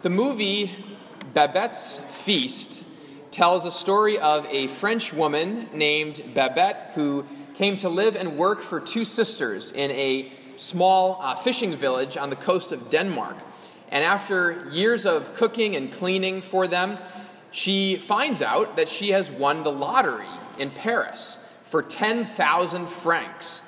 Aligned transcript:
The 0.00 0.10
movie 0.10 0.70
Babette's 1.34 1.98
Feast 1.98 2.84
tells 3.32 3.64
a 3.64 3.70
story 3.72 4.16
of 4.16 4.46
a 4.46 4.68
French 4.68 5.12
woman 5.12 5.68
named 5.74 6.22
Babette 6.34 6.92
who 6.94 7.26
came 7.54 7.76
to 7.78 7.88
live 7.88 8.14
and 8.14 8.36
work 8.36 8.60
for 8.60 8.78
two 8.78 9.04
sisters 9.04 9.72
in 9.72 9.90
a 9.90 10.30
small 10.54 11.18
uh, 11.20 11.34
fishing 11.34 11.74
village 11.74 12.16
on 12.16 12.30
the 12.30 12.36
coast 12.36 12.70
of 12.70 12.90
Denmark. 12.90 13.36
And 13.90 14.04
after 14.04 14.68
years 14.70 15.04
of 15.04 15.34
cooking 15.34 15.74
and 15.74 15.90
cleaning 15.90 16.42
for 16.42 16.68
them, 16.68 16.98
she 17.50 17.96
finds 17.96 18.40
out 18.40 18.76
that 18.76 18.88
she 18.88 19.08
has 19.10 19.32
won 19.32 19.64
the 19.64 19.72
lottery 19.72 20.28
in 20.60 20.70
Paris 20.70 21.44
for 21.64 21.82
10,000 21.82 22.88
francs. 22.88 23.62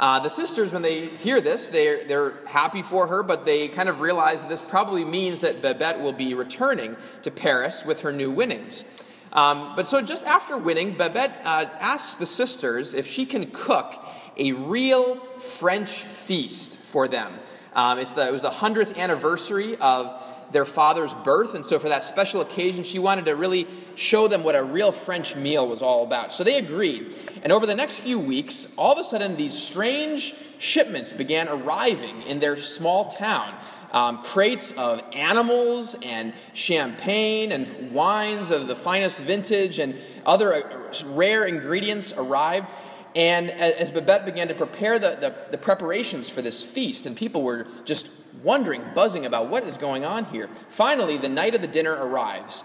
Uh, 0.00 0.18
the 0.18 0.30
sisters, 0.30 0.72
when 0.72 0.80
they 0.80 1.08
hear 1.08 1.42
this, 1.42 1.68
they're, 1.68 2.02
they're 2.04 2.32
happy 2.46 2.80
for 2.80 3.06
her, 3.08 3.22
but 3.22 3.44
they 3.44 3.68
kind 3.68 3.86
of 3.86 4.00
realize 4.00 4.46
this 4.46 4.62
probably 4.62 5.04
means 5.04 5.42
that 5.42 5.60
Babette 5.60 6.00
will 6.00 6.14
be 6.14 6.32
returning 6.32 6.96
to 7.20 7.30
Paris 7.30 7.84
with 7.84 8.00
her 8.00 8.10
new 8.10 8.30
winnings. 8.30 8.86
Um, 9.34 9.74
but 9.76 9.86
so 9.86 10.00
just 10.00 10.26
after 10.26 10.56
winning, 10.56 10.96
Babette 10.96 11.42
uh, 11.44 11.66
asks 11.78 12.16
the 12.16 12.24
sisters 12.24 12.94
if 12.94 13.06
she 13.06 13.26
can 13.26 13.50
cook 13.50 14.02
a 14.38 14.52
real 14.52 15.16
French 15.38 16.02
feast 16.02 16.78
for 16.78 17.06
them. 17.06 17.38
Um, 17.74 17.98
the, 17.98 18.26
it 18.26 18.32
was 18.32 18.40
the 18.40 18.50
100th 18.50 18.96
anniversary 18.96 19.76
of 19.76 20.14
their 20.52 20.64
father's 20.64 21.14
birth, 21.14 21.54
and 21.54 21.64
so 21.64 21.78
for 21.78 21.88
that 21.88 22.04
special 22.04 22.40
occasion, 22.40 22.84
she 22.84 22.98
wanted 22.98 23.24
to 23.26 23.36
really 23.36 23.66
show 23.94 24.28
them 24.28 24.42
what 24.42 24.56
a 24.56 24.62
real 24.62 24.92
French 24.92 25.36
meal 25.36 25.66
was 25.66 25.82
all 25.82 26.04
about. 26.04 26.34
So 26.34 26.44
they 26.44 26.58
agreed. 26.58 27.14
And 27.42 27.52
over 27.52 27.66
the 27.66 27.74
next 27.74 28.00
few 28.00 28.18
weeks, 28.18 28.72
all 28.76 28.92
of 28.92 28.98
a 28.98 29.04
sudden, 29.04 29.36
these 29.36 29.56
strange 29.56 30.34
shipments 30.58 31.12
began 31.12 31.48
arriving 31.48 32.22
in 32.22 32.40
their 32.40 32.60
small 32.62 33.06
town. 33.06 33.56
Um, 33.92 34.22
crates 34.22 34.70
of 34.72 35.02
animals 35.12 35.96
and 36.04 36.32
champagne 36.54 37.50
and 37.50 37.90
wines 37.92 38.52
of 38.52 38.68
the 38.68 38.76
finest 38.76 39.20
vintage 39.20 39.80
and 39.80 39.98
other 40.24 40.54
uh, 40.54 40.92
rare 41.06 41.44
ingredients 41.44 42.12
arrived. 42.16 42.68
And 43.16 43.50
as 43.50 43.90
Babette 43.90 44.24
began 44.24 44.48
to 44.48 44.54
prepare 44.54 44.98
the, 44.98 45.16
the, 45.20 45.34
the, 45.50 45.58
preparations 45.58 46.30
for 46.30 46.42
this 46.42 46.62
feast, 46.62 47.06
and 47.06 47.16
people 47.16 47.42
were 47.42 47.66
just 47.84 48.08
wondering, 48.44 48.82
buzzing 48.94 49.26
about 49.26 49.48
what 49.48 49.64
is 49.64 49.76
going 49.76 50.04
on 50.04 50.26
here, 50.26 50.48
finally, 50.68 51.18
the 51.18 51.28
night 51.28 51.54
of 51.54 51.60
the 51.60 51.66
dinner 51.66 51.92
arrives. 51.92 52.62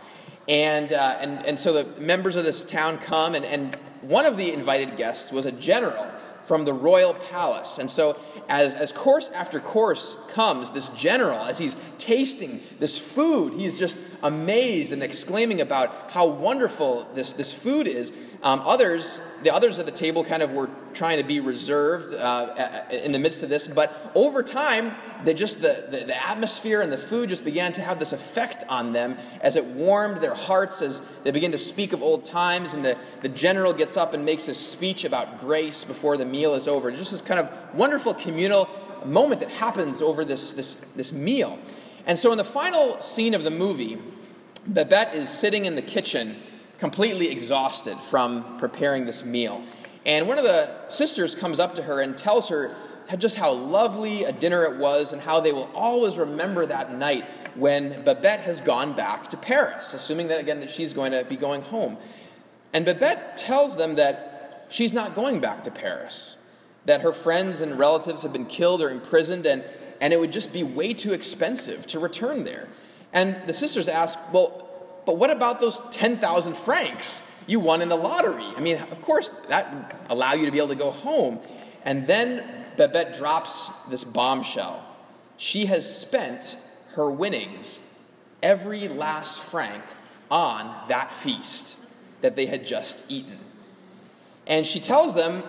And, 0.48 0.94
uh, 0.94 1.18
and, 1.20 1.44
and 1.46 1.60
so 1.60 1.74
the 1.74 2.00
members 2.00 2.36
of 2.36 2.44
this 2.44 2.64
town 2.64 3.00
come, 3.00 3.34
and, 3.34 3.44
and 3.44 3.76
one 4.02 4.26
of 4.26 4.38
the 4.38 4.52
invited 4.52 4.98
guests 4.98 5.32
was 5.32 5.48
a 5.48 5.52
general 5.52 6.08
from 6.46 6.66
the 6.66 6.74
royal 6.74 7.14
palace. 7.14 7.78
And 7.78 7.90
so, 7.90 8.18
as, 8.48 8.76
as 8.76 8.92
course 8.92 9.30
after 9.30 9.60
course 9.60 10.28
comes, 10.34 10.70
this 10.72 10.90
general, 10.90 11.40
as 11.40 11.58
he's 11.58 11.76
tasting 11.98 12.62
this 12.80 12.98
food, 12.98 13.54
he's 13.54 13.80
just 13.80 13.98
amazed 14.22 14.92
and 14.92 15.02
exclaiming 15.02 15.62
about 15.62 16.12
how 16.12 16.28
wonderful 16.28 17.08
this, 17.16 17.34
this 17.34 17.54
food 17.54 17.88
is. 17.88 18.12
Um, 18.44 18.62
others, 18.62 19.22
the 19.44 19.54
others 19.54 19.80
at 19.80 19.86
the 19.86 19.92
table 19.92 20.24
kind 20.24 20.44
of 20.44 20.52
were 20.52 20.70
trying 20.96 21.18
to 21.18 21.24
be 21.24 21.40
reserved 21.40 22.14
uh, 22.14 22.84
in 22.90 23.12
the 23.12 23.20
midst 23.20 23.44
of 23.44 23.50
this, 23.50 23.68
but 23.68 24.12
over 24.16 24.42
time, 24.42 24.96
they 25.24 25.34
just 25.34 25.62
the, 25.62 25.86
the, 25.90 26.06
the, 26.06 26.28
atmosphere 26.28 26.82
and 26.82 26.92
the 26.92 26.98
food 26.98 27.30
just 27.30 27.44
began 27.44 27.72
to 27.74 27.82
have 27.82 28.00
this 28.00 28.14
effect 28.14 28.64
on 28.70 28.94
them 28.94 29.18
as 29.42 29.56
it 29.56 29.66
warmed 29.66 30.22
their 30.22 30.34
hearts 30.34 30.82
as 30.82 31.02
they 31.24 31.32
began 31.32 31.52
to 31.52 31.58
speak 31.58 31.94
of 31.94 32.02
old 32.02 32.26
times, 32.26 32.74
and 32.74 32.84
the, 32.84 32.98
the 33.22 33.30
general 33.30 33.74
gets 33.74 33.98
up 33.98 34.14
and 34.14 34.26
makes 34.26 34.48
a 34.48 34.56
speech 34.56 35.04
about 35.04 35.40
grace 35.40 35.84
before 35.84 36.18
the 36.18 36.26
meal 36.26 36.54
is 36.54 36.68
over. 36.68 36.92
Just 36.92 37.12
this 37.12 37.22
kind 37.22 37.40
of 37.40 37.52
wonderful 37.76 38.14
communal 38.14 38.70
moment 39.06 39.42
that 39.42 39.52
happens 39.52 40.02
over 40.02 40.26
this, 40.26 40.54
this, 40.54 40.76
this 40.96 41.14
meal. 41.14 41.60
And 42.06 42.18
so 42.18 42.32
in 42.32 42.38
the 42.38 42.44
final 42.44 43.00
scene 43.00 43.34
of 43.34 43.44
the 43.44 43.52
movie, 43.52 43.98
Babette 44.68 45.14
is 45.16 45.30
sitting 45.30 45.66
in 45.66 45.76
the 45.76 45.82
kitchen 45.82 46.38
completely 46.78 47.30
exhausted 47.30 47.98
from 47.98 48.58
preparing 48.58 49.06
this 49.06 49.24
meal. 49.24 49.64
And 50.06 50.28
one 50.28 50.38
of 50.38 50.44
the 50.44 50.88
sisters 50.88 51.36
comes 51.36 51.60
up 51.60 51.76
to 51.76 51.84
her 51.84 52.02
and 52.02 52.18
tells 52.18 52.50
her 52.50 52.76
just 53.18 53.38
how 53.38 53.54
lovely 53.54 54.24
a 54.24 54.32
dinner 54.32 54.64
it 54.64 54.78
was 54.78 55.14
and 55.14 55.22
how 55.22 55.40
they 55.40 55.52
will 55.52 55.70
always 55.74 56.18
remember 56.18 56.66
that 56.66 56.94
night 56.94 57.26
when 57.56 58.04
Babette 58.04 58.42
has 58.42 58.62
gone 58.62 58.94
back 58.94 59.30
to 59.30 59.38
Paris, 59.38 59.94
assuming 59.94 60.28
that 60.28 60.40
again 60.40 60.60
that 60.60 60.70
she's 60.70 60.94
going 60.94 61.12
to 61.12 61.24
be 61.24 61.36
going 61.36 61.62
home. 61.62 61.98
And 62.74 62.84
Babette 62.86 63.38
tells 63.38 63.78
them 63.78 63.96
that 63.96 64.68
she's 64.70 64.94
not 64.94 65.16
going 65.16 65.40
back 65.40 65.64
to 65.64 65.72
Paris, 65.72 66.38
that 66.86 67.02
her 67.02 67.14
friends 67.14 67.62
and 67.62 67.80
relatives 67.80 68.24
have 68.24 68.34
been 68.34 68.46
killed 68.46 68.82
or 68.82 68.90
imprisoned, 68.90 69.46
and, 69.46 69.64
and 70.02 70.14
it 70.14 70.20
would 70.20 70.32
just 70.32 70.52
be 70.52 70.64
way 70.64 70.94
too 70.94 71.14
expensive 71.14 71.88
to 71.88 72.00
return 72.00 72.44
there. 72.44 72.68
And 73.14 73.38
the 73.48 73.54
sisters 73.54 73.88
ask, 73.88 74.20
Well, 74.34 74.65
but 75.06 75.18
what 75.18 75.30
about 75.30 75.60
those 75.60 75.82
10,000 75.92 76.56
francs 76.56 77.30
you 77.48 77.60
won 77.60 77.82
in 77.82 77.90
the 77.90 77.96
lottery? 77.96 78.48
I 78.56 78.60
mean, 78.60 78.78
of 78.78 79.02
course, 79.02 79.30
that 79.50 79.96
allow 80.10 80.34
you 80.34 80.46
to 80.46 80.52
be 80.52 80.58
able 80.58 80.70
to 80.70 80.76
go 80.76 80.92
home. 80.92 81.40
And 81.84 82.08
then 82.08 82.44
Babette 82.78 83.18
drops 83.18 83.70
this 83.90 84.04
bombshell. 84.04 84.84
She 85.38 85.68
has 85.68 86.00
spent 86.00 86.58
her 86.94 87.10
winnings, 87.10 87.94
every 88.42 88.88
last 88.88 89.40
franc, 89.40 89.84
on 90.32 90.76
that 90.88 91.14
feast 91.14 91.78
that 92.22 92.36
they 92.36 92.48
had 92.48 92.66
just 92.66 93.06
eaten. 93.10 93.38
And 94.48 94.66
she 94.66 94.80
tells 94.80 95.14
them 95.14 95.44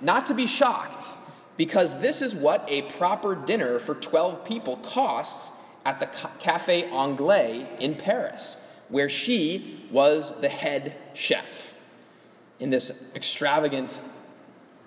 not 0.00 0.26
to 0.26 0.34
be 0.34 0.46
shocked 0.46 1.08
because 1.56 2.00
this 2.00 2.22
is 2.22 2.34
what 2.34 2.64
a 2.68 2.82
proper 2.82 3.34
dinner 3.34 3.78
for 3.78 3.94
12 3.94 4.44
people 4.44 4.76
costs 4.78 5.52
at 5.84 6.00
the 6.00 6.06
Cafe 6.38 6.84
Anglais 6.84 7.68
in 7.80 7.94
Paris 7.94 8.56
where 8.90 9.08
she 9.08 9.80
was 9.90 10.38
the 10.40 10.48
head 10.48 10.94
chef 11.14 11.74
in 12.58 12.70
this 12.70 13.10
extravagant 13.14 14.02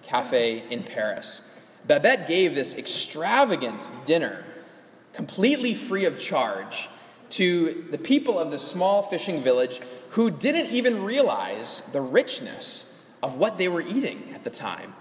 cafe 0.03 0.64
in 0.69 0.84
Paris. 0.84 1.41
Babette 1.88 2.28
gave 2.28 2.53
this 2.53 2.75
extravagant 2.75 3.90
dinner 4.06 4.46
completely 5.13 5.74
free 5.74 6.06
of 6.06 6.19
charge 6.19 6.90
to 7.30 7.86
the 7.90 7.97
people 7.97 8.38
of 8.38 8.52
the 8.52 8.59
small 8.59 9.02
fishing 9.02 9.42
village 9.42 9.80
who 10.09 10.30
didn't 10.30 10.68
even 10.68 11.03
realize 11.03 11.81
the 11.92 12.02
richness 12.02 13.02
of 13.24 13.38
what 13.38 13.58
they 13.58 13.68
were 13.68 13.81
eating 13.81 14.31
at 14.36 14.44
the 14.44 14.50
time. 14.50 14.94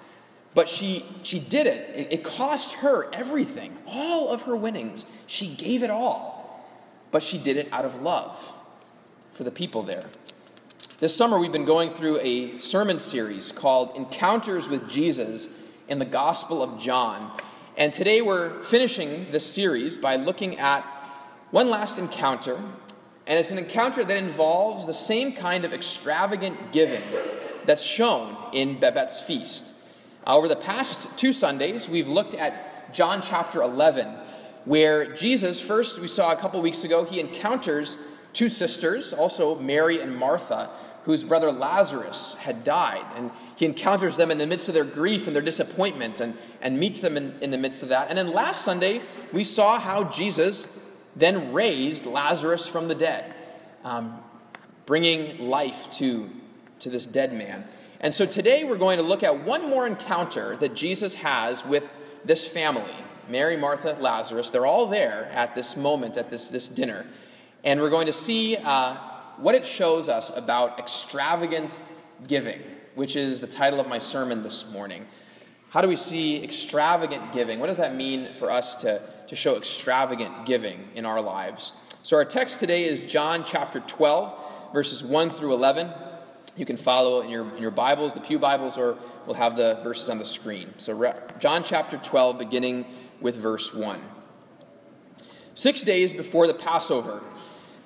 But 0.55 0.69
she, 0.69 1.05
she 1.23 1.39
did 1.39 1.67
it. 1.67 2.09
It 2.11 2.25
cost 2.25 2.75
her 2.77 3.13
everything, 3.13 3.77
all 3.87 4.31
of 4.31 4.43
her 4.43 4.57
winnings. 4.57 5.07
She 5.27 5.55
gave 5.55 5.83
it 5.83 5.91
all. 5.91 6.41
But 7.11 7.23
she 7.23 7.39
did 7.39 7.57
it 7.57 7.69
out 7.73 7.85
of 7.85 8.01
love 8.03 8.55
for 9.33 9.45
the 9.45 9.51
people 9.51 9.83
there. 9.83 10.05
This 10.99 11.17
summer, 11.17 11.39
we've 11.39 11.53
been 11.53 11.65
going 11.65 11.91
through 11.91 12.21
a 12.21 12.59
sermon 12.59 12.99
series 12.99 13.51
called 13.51 13.97
Encounters 13.97 14.69
with 14.69 14.89
Jesus 14.89 15.49
in 15.89 15.99
the 15.99 16.05
Gospel 16.05 16.63
of 16.63 16.79
John. 16.79 17.33
And 17.77 17.93
today 17.93 18.21
we're 18.21 18.63
finishing 18.65 19.27
this 19.33 19.45
series 19.45 19.99
by 19.99 20.17
looking 20.17 20.59
at 20.59 20.83
one 21.51 21.71
last 21.71 21.99
encounter. 21.99 22.61
And 23.27 23.39
it's 23.39 23.51
an 23.51 23.59
encounter 23.59 24.05
that 24.05 24.17
involves 24.17 24.87
the 24.87 24.95
same 24.95 25.33
kind 25.33 25.65
of 25.65 25.73
extravagant 25.73 26.73
giving 26.73 27.03
that's 27.65 27.83
shown 27.83 28.37
in 28.53 28.79
Babette's 28.79 29.21
feast. 29.21 29.75
Uh, 30.27 30.37
over 30.37 30.47
the 30.47 30.57
past 30.57 31.09
two 31.17 31.33
Sundays, 31.33 31.89
we've 31.89 32.09
looked 32.09 32.35
at 32.35 32.93
John 32.93 33.23
chapter 33.23 33.63
11, 33.63 34.07
where 34.67 35.13
Jesus, 35.15 35.61
first 35.61 35.99
we 35.99 36.09
saw 36.09 36.33
a 36.33 36.37
couple 36.37 36.61
weeks 36.61 36.85
ago, 36.85 37.05
he 37.05 37.19
encounters 37.19 37.97
two 38.33 38.49
sisters, 38.49 39.13
also 39.13 39.59
Mary 39.59 40.01
and 40.01 40.17
Martha, 40.17 40.71
whose 41.05 41.25
brother 41.25 41.51
Lazarus 41.51 42.35
had 42.35 42.63
died. 42.65 43.05
And 43.17 43.31
he 43.57 43.65
encounters 43.65 44.17
them 44.17 44.31
in 44.31 44.39
the 44.39 44.47
midst 44.47 44.69
of 44.69 44.75
their 44.75 44.85
grief 44.85 45.27
and 45.27 45.35
their 45.35 45.43
disappointment 45.43 46.21
and, 46.21 46.37
and 46.61 46.79
meets 46.79 47.01
them 47.01 47.17
in, 47.17 47.35
in 47.41 47.51
the 47.51 47.59
midst 47.59 47.83
of 47.83 47.89
that. 47.89 48.09
And 48.09 48.17
then 48.17 48.33
last 48.33 48.63
Sunday, 48.63 49.03
we 49.33 49.45
saw 49.45 49.79
how 49.79 50.05
Jesus 50.05 50.79
then 51.17 51.53
raised 51.53 52.07
Lazarus 52.07 52.67
from 52.67 52.89
the 52.89 52.95
dead, 52.95 53.35
um, 53.85 54.19
bringing 54.87 55.49
life 55.49 55.91
to, 55.93 56.31
to 56.81 56.89
this 56.89 57.07
dead 57.07 57.33
man. 57.33 57.65
And 58.01 58.13
so 58.15 58.27
today 58.27 58.65
we're 58.65 58.79
going 58.79 58.99
to 58.99 59.05
look 59.05 59.23
at 59.23 59.45
one 59.45 59.69
more 59.69 59.87
encounter 59.87 60.57
that 60.57 60.75
Jesus 60.75 61.15
has 61.15 61.65
with 61.65 61.93
this 62.25 62.47
family 62.47 62.95
Mary, 63.29 63.57
Martha, 63.57 63.97
Lazarus. 64.01 64.51
They're 64.51 64.67
all 64.67 64.87
there 64.87 65.29
at 65.33 65.55
this 65.55 65.77
moment, 65.77 66.17
at 66.17 66.29
this, 66.29 66.51
this 66.51 66.69
dinner. 66.69 67.07
And 67.65 67.81
we're 67.81 67.91
going 67.91 68.07
to 68.07 68.13
see 68.13 68.57
uh, 68.57 68.97
what 69.37 69.55
it 69.55 69.65
shows 69.65 70.09
us 70.09 70.37
about 70.37 70.81
extravagant 70.81 71.79
giving, 72.27 72.61
which 72.97 73.15
is 73.15 73.41
the 73.41 73.47
title 73.47 73.79
of 73.79 73.87
my 73.87 74.01
sermon 74.01 74.43
this 74.43 74.73
morning. 74.73 75.07
How 75.71 75.81
do 75.81 75.87
we 75.87 75.97
see 75.97 76.43
extravagant 76.43 77.33
giving? 77.33 77.61
What 77.61 77.69
does 77.69 77.79
that 77.79 77.95
mean 77.95 78.33
for 78.35 78.51
us 78.51 78.75
to, 78.83 79.01
to 79.29 79.37
show 79.37 79.57
extravagant 79.57 80.45
giving 80.45 80.89
in 80.97 81.07
our 81.07 81.21
lives? 81.21 81.73
So, 82.03 82.17
our 82.17 82.25
text 82.25 82.59
today 82.59 82.85
is 82.85 83.07
John 83.07 83.45
chapter 83.45 83.79
12, 83.79 84.73
verses 84.73 85.05
1 85.05 85.31
through 85.31 85.55
11. 85.55 85.89
You 86.57 86.67
can 86.67 86.77
follow 86.77 87.21
in 87.21 87.31
your, 87.31 87.49
in 87.55 87.63
your 87.63 87.71
Bibles, 87.71 88.13
the 88.13 88.21
Pew 88.21 88.41
Bibles, 88.41 88.77
or 88.77 88.99
we'll 89.25 89.37
have 89.37 89.57
the 89.57 89.79
verses 89.85 90.11
on 90.11 90.19
the 90.19 90.25
screen. 90.25 90.75
So, 90.79 91.15
John 91.39 91.63
chapter 91.63 91.97
12, 91.97 92.39
beginning 92.39 92.87
with 93.21 93.37
verse 93.37 93.73
1. 93.73 94.01
Six 95.55 95.83
days 95.83 96.13
before 96.13 96.47
the 96.47 96.55
Passover, 96.55 97.23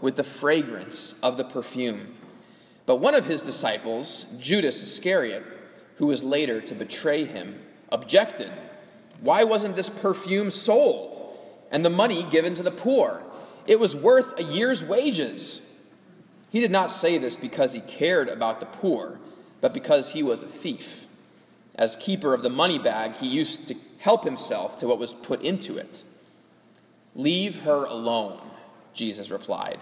with 0.00 0.16
the 0.16 0.24
fragrance 0.24 1.18
of 1.22 1.36
the 1.36 1.44
perfume. 1.44 2.14
But 2.86 2.96
one 2.96 3.14
of 3.14 3.26
his 3.26 3.42
disciples, 3.42 4.24
Judas 4.38 4.82
Iscariot, 4.82 5.44
who 5.96 6.06
was 6.06 6.22
later 6.22 6.60
to 6.62 6.74
betray 6.74 7.24
him, 7.24 7.60
objected. 7.90 8.50
Why 9.20 9.44
wasn't 9.44 9.76
this 9.76 9.90
perfume 9.90 10.50
sold 10.50 11.38
and 11.70 11.84
the 11.84 11.90
money 11.90 12.24
given 12.24 12.54
to 12.54 12.62
the 12.62 12.70
poor? 12.70 13.22
It 13.66 13.78
was 13.78 13.94
worth 13.94 14.38
a 14.38 14.42
year's 14.42 14.82
wages. 14.82 15.60
He 16.50 16.60
did 16.60 16.70
not 16.70 16.90
say 16.90 17.18
this 17.18 17.36
because 17.36 17.74
he 17.74 17.80
cared 17.80 18.28
about 18.28 18.60
the 18.60 18.66
poor, 18.66 19.20
but 19.60 19.74
because 19.74 20.12
he 20.12 20.22
was 20.22 20.42
a 20.42 20.48
thief. 20.48 21.06
As 21.74 21.96
keeper 21.96 22.34
of 22.34 22.42
the 22.42 22.50
money 22.50 22.78
bag, 22.78 23.16
he 23.16 23.28
used 23.28 23.68
to 23.68 23.76
help 23.98 24.24
himself 24.24 24.78
to 24.80 24.88
what 24.88 24.98
was 24.98 25.12
put 25.12 25.42
into 25.42 25.76
it. 25.76 26.02
Leave 27.14 27.62
her 27.62 27.84
alone, 27.84 28.40
Jesus 28.94 29.30
replied. 29.30 29.78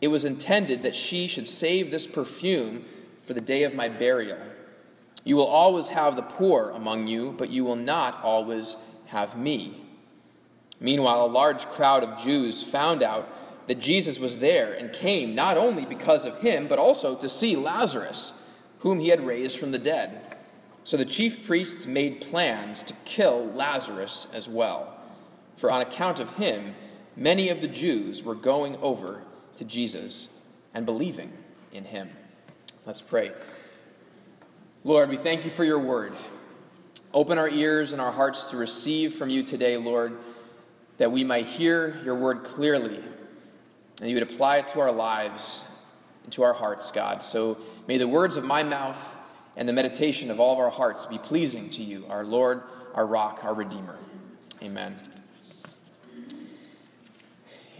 It 0.00 0.08
was 0.08 0.24
intended 0.24 0.82
that 0.82 0.94
she 0.94 1.26
should 1.26 1.46
save 1.46 1.90
this 1.90 2.06
perfume 2.06 2.84
for 3.22 3.34
the 3.34 3.40
day 3.40 3.64
of 3.64 3.74
my 3.74 3.88
burial. 3.88 4.38
You 5.24 5.36
will 5.36 5.46
always 5.46 5.88
have 5.90 6.16
the 6.16 6.22
poor 6.22 6.70
among 6.70 7.08
you, 7.08 7.34
but 7.36 7.50
you 7.50 7.64
will 7.64 7.76
not 7.76 8.22
always 8.22 8.76
have 9.06 9.36
me. 9.36 9.84
Meanwhile, 10.80 11.26
a 11.26 11.26
large 11.26 11.66
crowd 11.66 12.04
of 12.04 12.22
Jews 12.22 12.62
found 12.62 13.02
out 13.02 13.28
that 13.66 13.80
Jesus 13.80 14.18
was 14.18 14.38
there 14.38 14.72
and 14.72 14.92
came 14.92 15.34
not 15.34 15.58
only 15.58 15.84
because 15.84 16.24
of 16.24 16.38
him, 16.38 16.68
but 16.68 16.78
also 16.78 17.16
to 17.16 17.28
see 17.28 17.56
Lazarus, 17.56 18.42
whom 18.78 19.00
he 19.00 19.08
had 19.08 19.26
raised 19.26 19.58
from 19.58 19.72
the 19.72 19.78
dead. 19.78 20.36
So 20.84 20.96
the 20.96 21.04
chief 21.04 21.46
priests 21.46 21.86
made 21.86 22.20
plans 22.20 22.82
to 22.84 22.94
kill 23.04 23.46
Lazarus 23.48 24.28
as 24.32 24.48
well, 24.48 24.96
for 25.56 25.70
on 25.70 25.82
account 25.82 26.20
of 26.20 26.36
him, 26.36 26.76
many 27.16 27.50
of 27.50 27.60
the 27.60 27.68
Jews 27.68 28.22
were 28.22 28.34
going 28.34 28.76
over 28.76 29.22
to 29.58 29.64
Jesus 29.64 30.44
and 30.74 30.86
believing 30.86 31.32
in 31.72 31.84
him. 31.84 32.10
Let's 32.86 33.00
pray. 33.00 33.32
Lord, 34.84 35.08
we 35.10 35.16
thank 35.16 35.44
you 35.44 35.50
for 35.50 35.64
your 35.64 35.78
word. 35.78 36.12
Open 37.12 37.38
our 37.38 37.48
ears 37.48 37.92
and 37.92 38.00
our 38.00 38.12
hearts 38.12 38.50
to 38.50 38.56
receive 38.56 39.14
from 39.14 39.30
you 39.30 39.42
today, 39.42 39.76
Lord, 39.76 40.16
that 40.98 41.12
we 41.12 41.24
might 41.24 41.46
hear 41.46 42.00
your 42.04 42.14
word 42.14 42.44
clearly 42.44 43.00
and 44.00 44.08
you 44.08 44.14
would 44.14 44.22
apply 44.22 44.58
it 44.58 44.68
to 44.68 44.80
our 44.80 44.92
lives 44.92 45.64
and 46.24 46.32
to 46.32 46.42
our 46.42 46.52
hearts, 46.52 46.92
God. 46.92 47.22
So 47.22 47.58
may 47.86 47.98
the 47.98 48.06
words 48.06 48.36
of 48.36 48.44
my 48.44 48.62
mouth 48.62 49.16
and 49.56 49.68
the 49.68 49.72
meditation 49.72 50.30
of 50.30 50.38
all 50.38 50.52
of 50.52 50.58
our 50.60 50.70
hearts 50.70 51.06
be 51.06 51.18
pleasing 51.18 51.68
to 51.70 51.82
you, 51.82 52.04
our 52.08 52.24
Lord, 52.24 52.62
our 52.94 53.06
rock, 53.06 53.40
our 53.42 53.54
Redeemer. 53.54 53.98
Amen. 54.62 54.96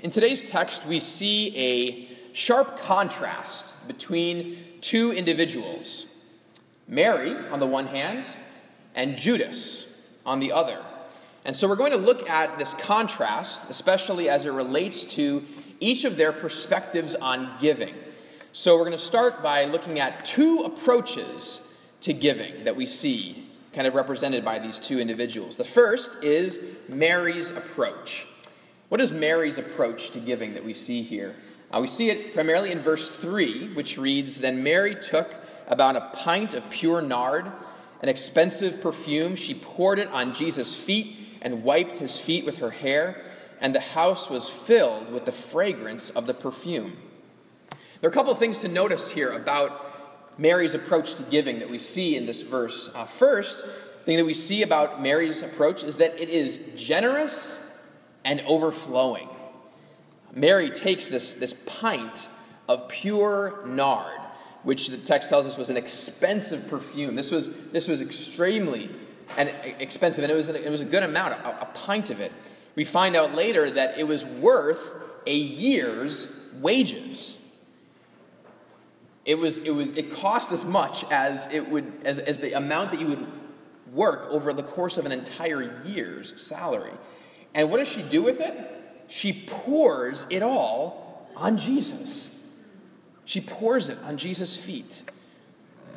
In 0.02 0.10
today's 0.10 0.44
text, 0.44 0.86
we 0.86 1.00
see 1.00 1.56
a 1.56 2.08
sharp 2.32 2.78
contrast 2.78 3.74
between 3.88 4.56
two 4.80 5.12
individuals 5.12 6.18
Mary 6.88 7.36
on 7.50 7.60
the 7.60 7.66
one 7.66 7.86
hand, 7.86 8.28
and 8.94 9.16
Judas 9.16 9.94
on 10.24 10.40
the 10.40 10.52
other. 10.52 10.82
And 11.44 11.54
so 11.54 11.68
we're 11.68 11.76
going 11.76 11.92
to 11.92 11.98
look 11.98 12.28
at 12.28 12.58
this 12.58 12.74
contrast, 12.74 13.68
especially 13.70 14.28
as 14.28 14.46
it 14.46 14.50
relates 14.50 15.04
to 15.16 15.44
each 15.80 16.04
of 16.04 16.16
their 16.16 16.32
perspectives 16.32 17.14
on 17.14 17.50
giving. 17.60 17.94
So 18.52 18.76
we're 18.76 18.86
going 18.86 18.98
to 18.98 19.04
start 19.04 19.42
by 19.42 19.66
looking 19.66 20.00
at 20.00 20.24
two 20.24 20.62
approaches 20.64 21.74
to 22.00 22.12
giving 22.12 22.64
that 22.64 22.74
we 22.74 22.86
see 22.86 23.48
kind 23.74 23.86
of 23.86 23.94
represented 23.94 24.44
by 24.44 24.58
these 24.58 24.78
two 24.78 24.98
individuals. 24.98 25.56
The 25.56 25.64
first 25.64 26.24
is 26.24 26.60
Mary's 26.88 27.50
approach. 27.50 28.26
What 28.88 29.02
is 29.02 29.12
Mary's 29.12 29.58
approach 29.58 30.10
to 30.10 30.20
giving 30.20 30.54
that 30.54 30.64
we 30.64 30.72
see 30.72 31.02
here? 31.02 31.36
Uh, 31.70 31.80
we 31.80 31.86
see 31.86 32.08
it 32.08 32.32
primarily 32.32 32.72
in 32.72 32.78
verse 32.78 33.10
3, 33.10 33.74
which 33.74 33.98
reads 33.98 34.38
Then 34.38 34.62
Mary 34.62 34.94
took 34.94 35.34
about 35.66 35.96
a 35.96 36.08
pint 36.14 36.54
of 36.54 36.70
pure 36.70 37.02
nard, 37.02 37.52
an 38.00 38.08
expensive 38.08 38.80
perfume. 38.80 39.36
She 39.36 39.52
poured 39.52 39.98
it 39.98 40.08
on 40.08 40.32
Jesus' 40.32 40.74
feet 40.74 41.18
and 41.42 41.62
wiped 41.62 41.96
his 41.96 42.18
feet 42.18 42.46
with 42.46 42.58
her 42.58 42.70
hair, 42.70 43.22
and 43.60 43.74
the 43.74 43.80
house 43.80 44.30
was 44.30 44.48
filled 44.48 45.10
with 45.12 45.26
the 45.26 45.32
fragrance 45.32 46.08
of 46.10 46.26
the 46.26 46.32
perfume. 46.32 46.96
There 48.00 48.08
are 48.08 48.10
a 48.10 48.14
couple 48.14 48.32
of 48.32 48.38
things 48.38 48.60
to 48.60 48.68
notice 48.68 49.10
here 49.10 49.32
about 49.32 50.38
Mary's 50.38 50.72
approach 50.72 51.14
to 51.16 51.22
giving 51.24 51.58
that 51.58 51.68
we 51.68 51.78
see 51.78 52.16
in 52.16 52.24
this 52.24 52.40
verse. 52.40 52.94
Uh, 52.94 53.04
first, 53.04 53.66
thing 54.06 54.16
that 54.16 54.24
we 54.24 54.32
see 54.32 54.62
about 54.62 55.02
Mary's 55.02 55.42
approach 55.42 55.84
is 55.84 55.98
that 55.98 56.18
it 56.18 56.30
is 56.30 56.70
generous 56.74 57.67
and 58.28 58.42
overflowing. 58.42 59.26
Mary 60.34 60.70
takes 60.70 61.08
this, 61.08 61.32
this 61.32 61.54
pint 61.66 62.28
of 62.68 62.88
pure 62.88 63.64
nard, 63.66 64.20
which 64.62 64.88
the 64.88 64.98
text 64.98 65.30
tells 65.30 65.46
us 65.46 65.56
was 65.56 65.70
an 65.70 65.78
expensive 65.78 66.68
perfume. 66.68 67.14
This 67.14 67.32
was, 67.32 67.70
this 67.70 67.88
was 67.88 68.02
extremely 68.02 68.90
and 69.38 69.50
expensive, 69.80 70.22
and 70.24 70.30
it 70.30 70.36
was, 70.36 70.50
it 70.50 70.70
was 70.70 70.82
a 70.82 70.84
good 70.84 71.02
amount, 71.02 71.32
a, 71.32 71.62
a 71.62 71.68
pint 71.72 72.10
of 72.10 72.20
it. 72.20 72.32
We 72.76 72.84
find 72.84 73.16
out 73.16 73.34
later 73.34 73.70
that 73.70 73.98
it 73.98 74.06
was 74.06 74.26
worth 74.26 74.94
a 75.26 75.34
year's 75.34 76.36
wages 76.60 77.38
it 79.28 79.38
was 79.38 79.58
it 79.58 79.72
was 79.72 79.92
it 79.92 80.10
cost 80.10 80.52
as 80.52 80.64
much 80.64 81.04
as 81.10 81.52
it 81.52 81.68
would 81.68 81.92
as, 82.02 82.18
as 82.18 82.40
the 82.40 82.54
amount 82.54 82.92
that 82.92 83.00
you 83.00 83.08
would 83.08 83.26
work 83.92 84.26
over 84.30 84.54
the 84.54 84.62
course 84.62 84.96
of 84.96 85.04
an 85.04 85.12
entire 85.12 85.82
year's 85.84 86.40
salary. 86.40 86.92
And 87.54 87.70
what 87.70 87.78
does 87.78 87.88
she 87.88 88.02
do 88.02 88.22
with 88.22 88.40
it? 88.40 88.56
She 89.08 89.44
pours 89.46 90.26
it 90.30 90.42
all 90.42 91.28
on 91.36 91.56
Jesus. 91.56 92.44
She 93.24 93.40
pours 93.40 93.88
it 93.88 93.98
on 94.04 94.16
Jesus' 94.16 94.56
feet. 94.56 95.02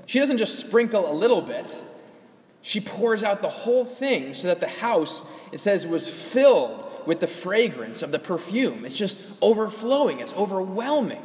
She 0.05 0.19
doesn't 0.19 0.37
just 0.37 0.59
sprinkle 0.59 1.09
a 1.09 1.13
little 1.13 1.41
bit. 1.41 1.81
She 2.61 2.79
pours 2.79 3.23
out 3.23 3.41
the 3.41 3.49
whole 3.49 3.85
thing 3.85 4.33
so 4.33 4.47
that 4.47 4.59
the 4.59 4.67
house, 4.67 5.29
it 5.51 5.59
says, 5.59 5.87
was 5.87 6.07
filled 6.07 6.85
with 7.05 7.19
the 7.19 7.27
fragrance 7.27 8.01
of 8.01 8.11
the 8.11 8.19
perfume. 8.19 8.85
It's 8.85 8.97
just 8.97 9.19
overflowing, 9.41 10.19
it's 10.19 10.33
overwhelming. 10.33 11.21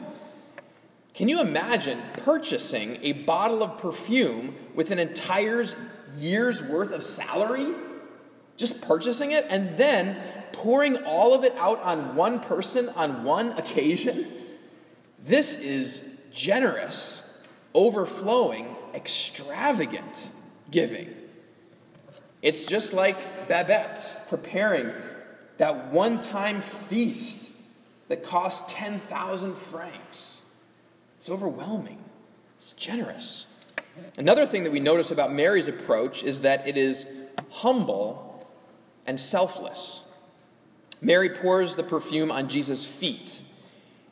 Can 1.14 1.28
you 1.28 1.40
imagine 1.40 2.00
purchasing 2.18 2.98
a 3.02 3.12
bottle 3.12 3.62
of 3.62 3.78
perfume 3.78 4.54
with 4.74 4.90
an 4.90 4.98
entire 4.98 5.64
year's 6.18 6.62
worth 6.62 6.92
of 6.92 7.02
salary? 7.02 7.74
Just 8.56 8.80
purchasing 8.80 9.32
it 9.32 9.46
and 9.50 9.76
then 9.76 10.16
pouring 10.52 10.96
all 11.04 11.34
of 11.34 11.44
it 11.44 11.54
out 11.56 11.82
on 11.82 12.16
one 12.16 12.40
person 12.40 12.88
on 12.90 13.24
one 13.24 13.52
occasion? 13.52 14.32
This 15.24 15.56
is 15.56 16.18
generous, 16.32 17.38
overflowing, 17.74 18.74
extravagant 18.94 20.30
giving. 20.70 21.14
It's 22.42 22.64
just 22.66 22.92
like 22.92 23.48
Babette 23.48 24.26
preparing 24.28 24.92
that 25.58 25.92
one 25.92 26.20
time 26.20 26.60
feast 26.60 27.50
that 28.08 28.22
cost 28.22 28.68
10,000 28.70 29.54
francs. 29.56 30.44
It's 31.18 31.28
overwhelming, 31.28 31.98
it's 32.56 32.72
generous. 32.74 33.48
Another 34.16 34.46
thing 34.46 34.64
that 34.64 34.72
we 34.72 34.80
notice 34.80 35.10
about 35.10 35.32
Mary's 35.32 35.68
approach 35.68 36.22
is 36.22 36.42
that 36.42 36.68
it 36.68 36.76
is 36.76 37.06
humble 37.50 38.25
and 39.06 39.18
selfless. 39.18 40.14
Mary 41.00 41.28
pours 41.28 41.76
the 41.76 41.82
perfume 41.82 42.30
on 42.30 42.48
Jesus' 42.48 42.84
feet 42.84 43.40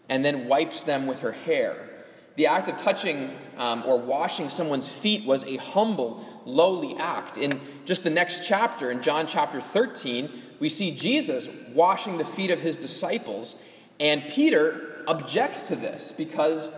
and 0.08 0.24
then 0.24 0.48
wipes 0.48 0.82
them 0.82 1.06
with 1.06 1.20
her 1.20 1.32
hair. 1.32 1.90
The 2.36 2.46
act 2.46 2.68
of 2.68 2.76
touching 2.76 3.36
um, 3.56 3.84
or 3.86 3.98
washing 3.98 4.50
someone's 4.50 4.88
feet 4.88 5.24
was 5.24 5.44
a 5.44 5.56
humble, 5.56 6.24
lowly 6.44 6.96
act. 6.96 7.36
In 7.36 7.60
just 7.84 8.02
the 8.02 8.10
next 8.10 8.46
chapter, 8.46 8.90
in 8.90 9.00
John 9.00 9.26
chapter 9.26 9.60
13, 9.60 10.30
we 10.58 10.68
see 10.68 10.90
Jesus 10.90 11.48
washing 11.72 12.18
the 12.18 12.24
feet 12.24 12.50
of 12.50 12.60
his 12.60 12.76
disciples, 12.76 13.56
and 14.00 14.26
Peter 14.28 15.04
objects 15.06 15.68
to 15.68 15.76
this 15.76 16.10
because 16.12 16.74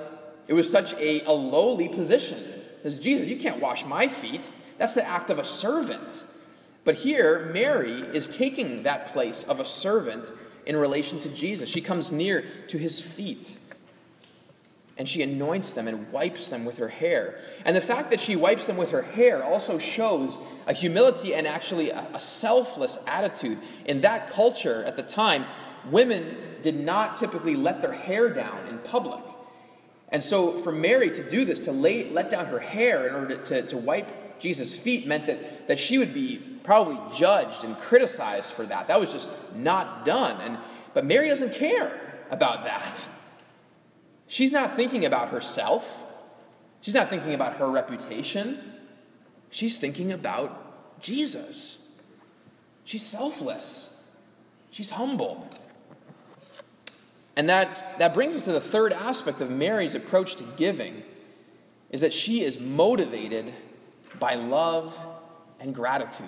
it 0.46 0.52
was 0.52 0.70
such 0.70 0.92
a, 0.94 1.24
a 1.24 1.32
lowly 1.32 1.88
position. 1.88 2.42
Because 2.76 2.98
Jesus, 2.98 3.28
you 3.28 3.36
can't 3.36 3.60
wash 3.60 3.84
my 3.84 4.08
feet. 4.08 4.50
That's 4.78 4.94
the 4.94 5.06
act 5.06 5.30
of 5.30 5.38
a 5.38 5.44
servant. 5.44 6.24
But 6.86 6.94
here, 6.94 7.50
Mary 7.52 8.02
is 8.14 8.28
taking 8.28 8.84
that 8.84 9.12
place 9.12 9.42
of 9.42 9.58
a 9.58 9.64
servant 9.64 10.30
in 10.64 10.76
relation 10.76 11.18
to 11.18 11.28
Jesus. 11.28 11.68
She 11.68 11.80
comes 11.80 12.12
near 12.12 12.44
to 12.68 12.78
his 12.78 13.00
feet 13.00 13.58
and 14.96 15.08
she 15.08 15.20
anoints 15.20 15.72
them 15.72 15.88
and 15.88 16.10
wipes 16.12 16.48
them 16.48 16.64
with 16.64 16.78
her 16.78 16.88
hair. 16.88 17.40
And 17.64 17.76
the 17.76 17.80
fact 17.80 18.12
that 18.12 18.20
she 18.20 18.36
wipes 18.36 18.68
them 18.68 18.76
with 18.76 18.90
her 18.90 19.02
hair 19.02 19.42
also 19.42 19.78
shows 19.78 20.38
a 20.68 20.72
humility 20.72 21.34
and 21.34 21.44
actually 21.46 21.90
a, 21.90 22.08
a, 22.14 22.20
selfless 22.20 22.98
attitude. 23.06 23.58
In 23.84 24.02
that 24.02 24.30
culture 24.30 24.84
at 24.84 24.96
the 24.96 25.02
time, 25.02 25.44
women 25.90 26.36
did 26.62 26.78
not 26.78 27.16
typically 27.16 27.56
let 27.56 27.82
their 27.82 27.92
hair 27.92 28.30
down 28.30 28.68
in 28.68 28.78
public. 28.78 29.22
And 30.10 30.22
so 30.22 30.56
for 30.58 30.70
Mary 30.70 31.10
to 31.10 31.28
do 31.28 31.44
this, 31.44 31.60
to 31.60 31.72
lay, 31.72 32.08
let 32.08 32.30
down 32.30 32.46
her 32.46 32.60
hair 32.60 33.08
in 33.08 33.14
order 33.16 33.36
to, 33.36 33.66
to 33.66 33.76
wipe 33.76 34.38
Jesus' 34.38 34.74
feet, 34.74 35.06
meant 35.06 35.26
that, 35.26 35.66
that 35.66 35.78
she 35.78 35.98
would 35.98 36.14
be 36.14 36.55
probably 36.66 36.98
judged 37.16 37.64
and 37.64 37.78
criticized 37.78 38.50
for 38.50 38.66
that. 38.66 38.88
That 38.88 39.00
was 39.00 39.12
just 39.12 39.30
not 39.54 40.04
done. 40.04 40.38
And, 40.42 40.58
but 40.92 41.06
Mary 41.06 41.28
doesn't 41.28 41.54
care 41.54 41.98
about 42.30 42.64
that. 42.64 43.06
She's 44.26 44.52
not 44.52 44.76
thinking 44.76 45.04
about 45.04 45.30
herself. 45.30 46.04
She's 46.80 46.94
not 46.94 47.08
thinking 47.08 47.32
about 47.32 47.56
her 47.56 47.70
reputation. 47.70 48.60
She's 49.50 49.78
thinking 49.78 50.12
about 50.12 51.00
Jesus. 51.00 51.96
She's 52.84 53.02
selfless. 53.02 54.04
She's 54.70 54.90
humble. 54.90 55.48
And 57.36 57.48
that, 57.48 57.98
that 57.98 58.14
brings 58.14 58.34
us 58.34 58.44
to 58.46 58.52
the 58.52 58.60
third 58.60 58.92
aspect 58.92 59.40
of 59.40 59.50
Mary's 59.50 59.94
approach 59.94 60.36
to 60.36 60.44
giving 60.56 61.02
is 61.90 62.00
that 62.00 62.12
she 62.12 62.42
is 62.42 62.58
motivated 62.58 63.52
by 64.18 64.34
love 64.34 64.98
and 65.60 65.74
gratitude. 65.74 66.26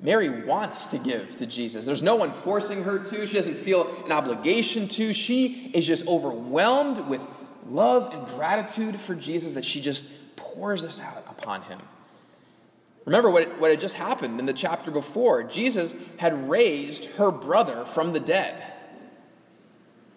Mary 0.00 0.44
wants 0.44 0.86
to 0.86 0.98
give 0.98 1.36
to 1.36 1.46
Jesus. 1.46 1.84
There's 1.84 2.02
no 2.02 2.14
one 2.14 2.32
forcing 2.32 2.84
her 2.84 2.98
to. 2.98 3.26
She 3.26 3.34
doesn't 3.34 3.56
feel 3.56 4.04
an 4.04 4.12
obligation 4.12 4.86
to. 4.88 5.12
She 5.12 5.70
is 5.74 5.86
just 5.86 6.06
overwhelmed 6.06 6.98
with 7.08 7.26
love 7.68 8.14
and 8.14 8.26
gratitude 8.28 9.00
for 9.00 9.14
Jesus 9.14 9.54
that 9.54 9.64
she 9.64 9.80
just 9.80 10.36
pours 10.36 10.82
this 10.82 11.00
out 11.00 11.24
upon 11.28 11.62
him. 11.62 11.80
Remember 13.06 13.30
what, 13.30 13.58
what 13.58 13.70
had 13.70 13.80
just 13.80 13.96
happened 13.96 14.38
in 14.38 14.46
the 14.46 14.52
chapter 14.52 14.90
before. 14.90 15.42
Jesus 15.42 15.94
had 16.18 16.48
raised 16.48 17.06
her 17.16 17.30
brother 17.30 17.84
from 17.84 18.12
the 18.12 18.20
dead. 18.20 18.62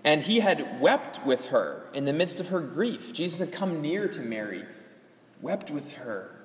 And 0.04 0.22
he 0.22 0.42
had 0.42 0.82
wept 0.82 1.26
with 1.26 1.48
her 1.48 1.86
in 1.94 2.06
the 2.06 2.14
midst 2.14 2.40
of 2.40 2.50
her 2.50 2.60
grief. 2.60 3.14
Jesus 3.14 3.40
had 3.40 3.52
come 3.52 3.82
near 3.82 4.08
to 4.08 4.20
Mary, 4.20 4.66
wept 5.42 5.72
with 5.72 5.94
her. 5.98 6.36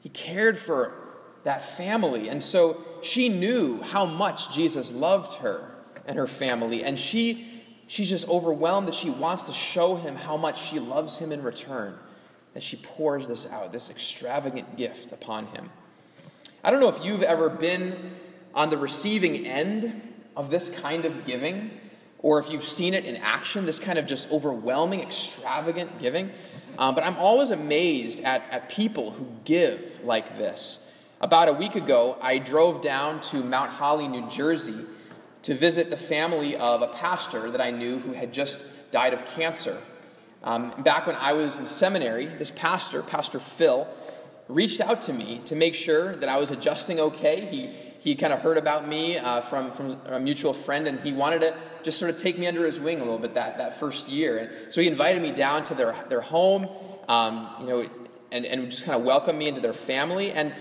He 0.00 0.08
cared 0.08 0.58
for 0.58 1.07
that 1.44 1.62
family. 1.62 2.28
And 2.28 2.42
so 2.42 2.82
she 3.02 3.28
knew 3.28 3.82
how 3.82 4.04
much 4.04 4.54
Jesus 4.54 4.92
loved 4.92 5.34
her 5.38 5.70
and 6.06 6.18
her 6.18 6.26
family. 6.26 6.82
And 6.84 6.98
she, 6.98 7.62
she's 7.86 8.10
just 8.10 8.28
overwhelmed 8.28 8.88
that 8.88 8.94
she 8.94 9.10
wants 9.10 9.44
to 9.44 9.52
show 9.52 9.96
him 9.96 10.16
how 10.16 10.36
much 10.36 10.68
she 10.68 10.78
loves 10.78 11.18
him 11.18 11.32
in 11.32 11.42
return. 11.42 11.96
That 12.54 12.62
she 12.62 12.76
pours 12.76 13.28
this 13.28 13.50
out, 13.52 13.72
this 13.72 13.90
extravagant 13.90 14.76
gift 14.76 15.12
upon 15.12 15.46
him. 15.46 15.70
I 16.64 16.70
don't 16.70 16.80
know 16.80 16.88
if 16.88 17.04
you've 17.04 17.22
ever 17.22 17.48
been 17.48 18.12
on 18.54 18.70
the 18.70 18.76
receiving 18.76 19.46
end 19.46 20.02
of 20.36 20.50
this 20.50 20.68
kind 20.80 21.04
of 21.04 21.24
giving, 21.26 21.70
or 22.18 22.40
if 22.40 22.50
you've 22.50 22.64
seen 22.64 22.94
it 22.94 23.04
in 23.04 23.16
action, 23.16 23.66
this 23.66 23.78
kind 23.78 23.98
of 23.98 24.06
just 24.06 24.30
overwhelming, 24.32 25.00
extravagant 25.00 26.00
giving. 26.00 26.32
Um, 26.78 26.94
but 26.94 27.04
I'm 27.04 27.16
always 27.16 27.50
amazed 27.50 28.20
at, 28.20 28.44
at 28.50 28.68
people 28.68 29.12
who 29.12 29.26
give 29.44 30.00
like 30.04 30.38
this. 30.38 30.87
About 31.20 31.48
a 31.48 31.52
week 31.52 31.74
ago, 31.74 32.16
I 32.22 32.38
drove 32.38 32.80
down 32.80 33.20
to 33.22 33.42
Mount 33.42 33.70
Holly, 33.70 34.06
New 34.06 34.28
Jersey, 34.28 34.84
to 35.42 35.52
visit 35.52 35.90
the 35.90 35.96
family 35.96 36.54
of 36.54 36.80
a 36.80 36.86
pastor 36.86 37.50
that 37.50 37.60
I 37.60 37.72
knew 37.72 37.98
who 37.98 38.12
had 38.12 38.32
just 38.32 38.64
died 38.92 39.12
of 39.12 39.26
cancer. 39.26 39.76
Um, 40.44 40.70
back 40.82 41.08
when 41.08 41.16
I 41.16 41.32
was 41.32 41.58
in 41.58 41.66
seminary, 41.66 42.26
this 42.26 42.52
pastor, 42.52 43.02
Pastor 43.02 43.40
Phil, 43.40 43.88
reached 44.46 44.80
out 44.80 45.00
to 45.02 45.12
me 45.12 45.40
to 45.46 45.56
make 45.56 45.74
sure 45.74 46.14
that 46.14 46.28
I 46.28 46.38
was 46.38 46.52
adjusting 46.52 47.00
okay. 47.00 47.44
He, 47.46 47.66
he 47.98 48.14
kind 48.14 48.32
of 48.32 48.38
heard 48.38 48.56
about 48.56 48.86
me 48.86 49.18
uh, 49.18 49.40
from, 49.40 49.72
from 49.72 49.96
a 50.06 50.20
mutual 50.20 50.52
friend, 50.52 50.86
and 50.86 51.00
he 51.00 51.12
wanted 51.12 51.40
to 51.40 51.52
just 51.82 51.98
sort 51.98 52.12
of 52.12 52.16
take 52.16 52.38
me 52.38 52.46
under 52.46 52.64
his 52.64 52.78
wing 52.78 52.98
a 52.98 53.02
little 53.02 53.18
bit 53.18 53.34
that, 53.34 53.58
that 53.58 53.80
first 53.80 54.08
year. 54.08 54.38
And 54.38 54.72
so 54.72 54.80
he 54.80 54.86
invited 54.86 55.20
me 55.20 55.32
down 55.32 55.64
to 55.64 55.74
their, 55.74 55.96
their 56.08 56.20
home, 56.20 56.68
um, 57.08 57.48
you 57.58 57.66
know, 57.66 57.90
and, 58.30 58.46
and 58.46 58.70
just 58.70 58.84
kind 58.84 58.96
of 58.96 59.04
welcomed 59.04 59.38
me 59.38 59.48
into 59.48 59.60
their 59.60 59.72
family. 59.72 60.30
And 60.30 60.54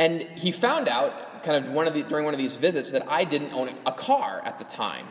and 0.00 0.22
he 0.22 0.50
found 0.50 0.88
out, 0.88 1.44
kind 1.44 1.62
of 1.62 1.70
one 1.72 1.86
of 1.86 1.92
the, 1.92 2.02
during 2.02 2.24
one 2.24 2.32
of 2.32 2.38
these 2.38 2.56
visits, 2.56 2.90
that 2.92 3.06
I 3.06 3.24
didn't 3.24 3.52
own 3.52 3.70
a 3.84 3.92
car 3.92 4.40
at 4.46 4.58
the 4.58 4.64
time. 4.64 5.06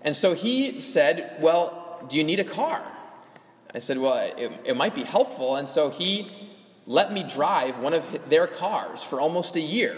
And 0.00 0.16
so 0.16 0.32
he 0.32 0.78
said, 0.78 1.36
Well, 1.40 2.06
do 2.08 2.16
you 2.16 2.22
need 2.22 2.38
a 2.38 2.44
car? 2.44 2.80
I 3.74 3.80
said, 3.80 3.98
Well, 3.98 4.14
it, 4.14 4.52
it 4.64 4.76
might 4.76 4.94
be 4.94 5.02
helpful. 5.02 5.56
And 5.56 5.68
so 5.68 5.90
he 5.90 6.30
let 6.86 7.12
me 7.12 7.24
drive 7.24 7.80
one 7.80 7.94
of 7.94 8.30
their 8.30 8.46
cars 8.46 9.02
for 9.02 9.20
almost 9.20 9.56
a 9.56 9.60
year 9.60 9.96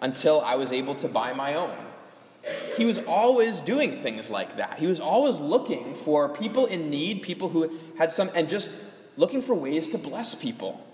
until 0.00 0.40
I 0.40 0.54
was 0.54 0.70
able 0.70 0.94
to 0.94 1.08
buy 1.08 1.32
my 1.32 1.54
own. 1.54 1.74
He 2.76 2.84
was 2.84 3.00
always 3.00 3.60
doing 3.60 4.04
things 4.04 4.30
like 4.30 4.56
that. 4.56 4.78
He 4.78 4.86
was 4.86 5.00
always 5.00 5.40
looking 5.40 5.96
for 5.96 6.28
people 6.28 6.66
in 6.66 6.90
need, 6.90 7.22
people 7.22 7.48
who 7.48 7.76
had 7.98 8.12
some, 8.12 8.30
and 8.36 8.48
just 8.48 8.70
looking 9.16 9.42
for 9.42 9.54
ways 9.54 9.88
to 9.88 9.98
bless 9.98 10.36
people 10.36 10.86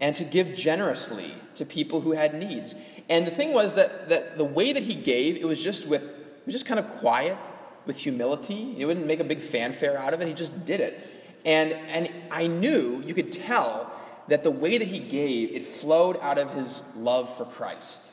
and 0.00 0.14
to 0.16 0.24
give 0.24 0.54
generously 0.54 1.34
to 1.56 1.64
people 1.64 2.00
who 2.00 2.12
had 2.12 2.34
needs. 2.34 2.74
And 3.08 3.26
the 3.26 3.30
thing 3.30 3.52
was 3.52 3.74
that, 3.74 4.08
that 4.08 4.38
the 4.38 4.44
way 4.44 4.72
that 4.72 4.82
he 4.82 4.94
gave, 4.94 5.36
it 5.36 5.44
was 5.44 5.62
just 5.62 5.88
with, 5.88 6.02
it 6.02 6.46
was 6.46 6.54
just 6.54 6.66
kind 6.66 6.78
of 6.78 6.88
quiet, 6.98 7.36
with 7.84 7.98
humility. 7.98 8.74
He 8.74 8.84
wouldn't 8.84 9.06
make 9.06 9.18
a 9.18 9.24
big 9.24 9.40
fanfare 9.40 9.98
out 9.98 10.14
of 10.14 10.20
it, 10.20 10.28
he 10.28 10.34
just 10.34 10.64
did 10.64 10.80
it. 10.80 11.00
And, 11.44 11.72
and 11.72 12.10
I 12.30 12.46
knew, 12.46 13.02
you 13.06 13.14
could 13.14 13.32
tell, 13.32 13.92
that 14.28 14.42
the 14.42 14.50
way 14.50 14.78
that 14.78 14.86
he 14.86 14.98
gave, 14.98 15.52
it 15.52 15.66
flowed 15.66 16.18
out 16.20 16.38
of 16.38 16.50
his 16.50 16.82
love 16.94 17.34
for 17.34 17.46
Christ. 17.46 18.12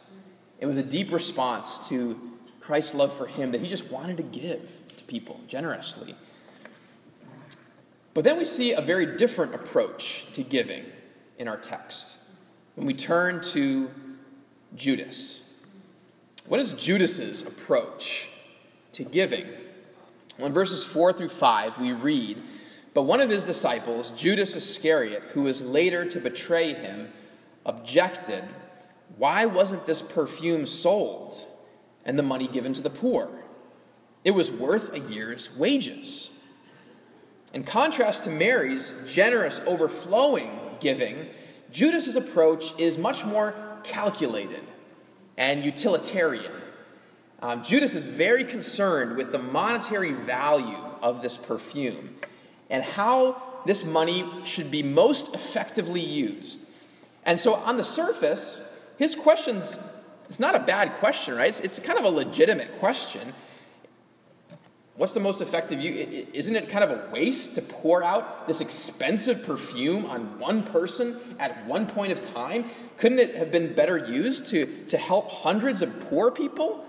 It 0.59 0.65
was 0.65 0.77
a 0.77 0.83
deep 0.83 1.11
response 1.11 1.89
to 1.89 2.19
Christ's 2.61 2.95
love 2.95 3.13
for 3.13 3.27
him 3.27 3.51
that 3.51 3.61
he 3.61 3.67
just 3.67 3.91
wanted 3.91 4.17
to 4.17 4.23
give 4.23 4.81
to 4.95 5.03
people 5.03 5.41
generously. 5.47 6.15
But 8.13 8.23
then 8.23 8.37
we 8.37 8.45
see 8.45 8.71
a 8.71 8.81
very 8.81 9.17
different 9.17 9.53
approach 9.53 10.25
to 10.33 10.41
giving 10.41 10.85
in 11.37 11.47
our 11.47 11.57
text. 11.57 12.17
When 12.75 12.85
we 12.85 12.93
turn 12.93 13.41
to 13.41 13.89
Judas, 14.75 15.43
what 16.47 16.59
is 16.59 16.73
Judas's 16.73 17.41
approach 17.41 18.29
to 18.93 19.03
giving? 19.03 19.47
Well, 20.37 20.47
in 20.47 20.53
verses 20.53 20.83
4 20.83 21.13
through 21.13 21.29
5, 21.29 21.79
we 21.79 21.93
read, 21.93 22.41
But 22.93 23.03
one 23.03 23.21
of 23.21 23.29
his 23.29 23.43
disciples, 23.43 24.11
Judas 24.11 24.55
Iscariot, 24.55 25.23
who 25.31 25.43
was 25.43 25.63
later 25.63 26.05
to 26.05 26.19
betray 26.19 26.73
him, 26.73 27.11
objected, 27.65 28.43
Why 29.17 29.45
wasn't 29.45 29.85
this 29.85 30.01
perfume 30.01 30.65
sold 30.65 31.47
and 32.03 32.19
the 32.19 32.23
money 32.23 32.47
given 32.47 32.73
to 32.73 32.81
the 32.81 32.89
poor? 32.89 33.29
It 34.23 34.31
was 34.31 34.51
worth 34.51 34.93
a 34.93 34.99
year's 34.99 35.55
wages. 35.55 36.31
In 37.53 37.63
contrast 37.63 38.23
to 38.23 38.29
Mary's 38.29 38.93
generous, 39.07 39.61
overflowing 39.65 40.59
giving, 40.85 41.27
Judas's 41.71 42.15
approach 42.15 42.79
is 42.79 42.99
much 42.99 43.25
more 43.25 43.55
calculated 43.83 44.61
and 45.35 45.65
utilitarian. 45.65 46.51
Um, 47.41 47.63
Judas 47.63 47.95
is 47.95 48.05
very 48.05 48.43
concerned 48.43 49.17
with 49.17 49.31
the 49.31 49.39
monetary 49.39 50.11
value 50.11 50.77
of 51.01 51.23
this 51.23 51.37
perfume 51.37 52.15
and 52.69 52.83
how 52.83 53.41
this 53.65 53.83
money 53.83 54.29
should 54.43 54.69
be 54.69 54.83
most 54.83 55.33
effectively 55.33 56.05
used. 56.05 56.61
And 57.25 57.39
so, 57.39 57.55
on 57.55 57.77
the 57.77 57.83
surface, 57.83 58.71
his 58.97 59.15
question's 59.15 59.79
it's 60.29 60.39
not 60.39 60.55
a 60.55 60.59
bad 60.59 60.93
question, 60.93 61.35
right? 61.35 61.49
It's, 61.49 61.59
it's 61.59 61.79
kind 61.79 61.99
of 61.99 62.05
a 62.05 62.09
legitimate 62.09 62.79
question. 62.79 63.33
What's 64.97 65.13
the 65.13 65.19
most 65.19 65.41
effective 65.41 65.81
use? 65.81 66.27
Isn't 66.31 66.55
it 66.55 66.69
kind 66.69 66.83
of 66.83 66.89
a 66.89 67.09
waste 67.11 67.55
to 67.55 67.61
pour 67.61 68.01
out 68.01 68.47
this 68.47 68.61
expensive 68.61 69.43
perfume 69.43 70.05
on 70.05 70.39
one 70.39 70.63
person 70.63 71.19
at 71.37 71.65
one 71.65 71.85
point 71.85 72.13
of 72.13 72.23
time? 72.33 72.65
Couldn't 72.97 73.19
it 73.19 73.35
have 73.35 73.51
been 73.51 73.73
better 73.73 73.97
used 73.97 74.45
to, 74.47 74.85
to 74.85 74.97
help 74.97 75.29
hundreds 75.29 75.81
of 75.81 75.99
poor 76.09 76.31
people? 76.31 76.85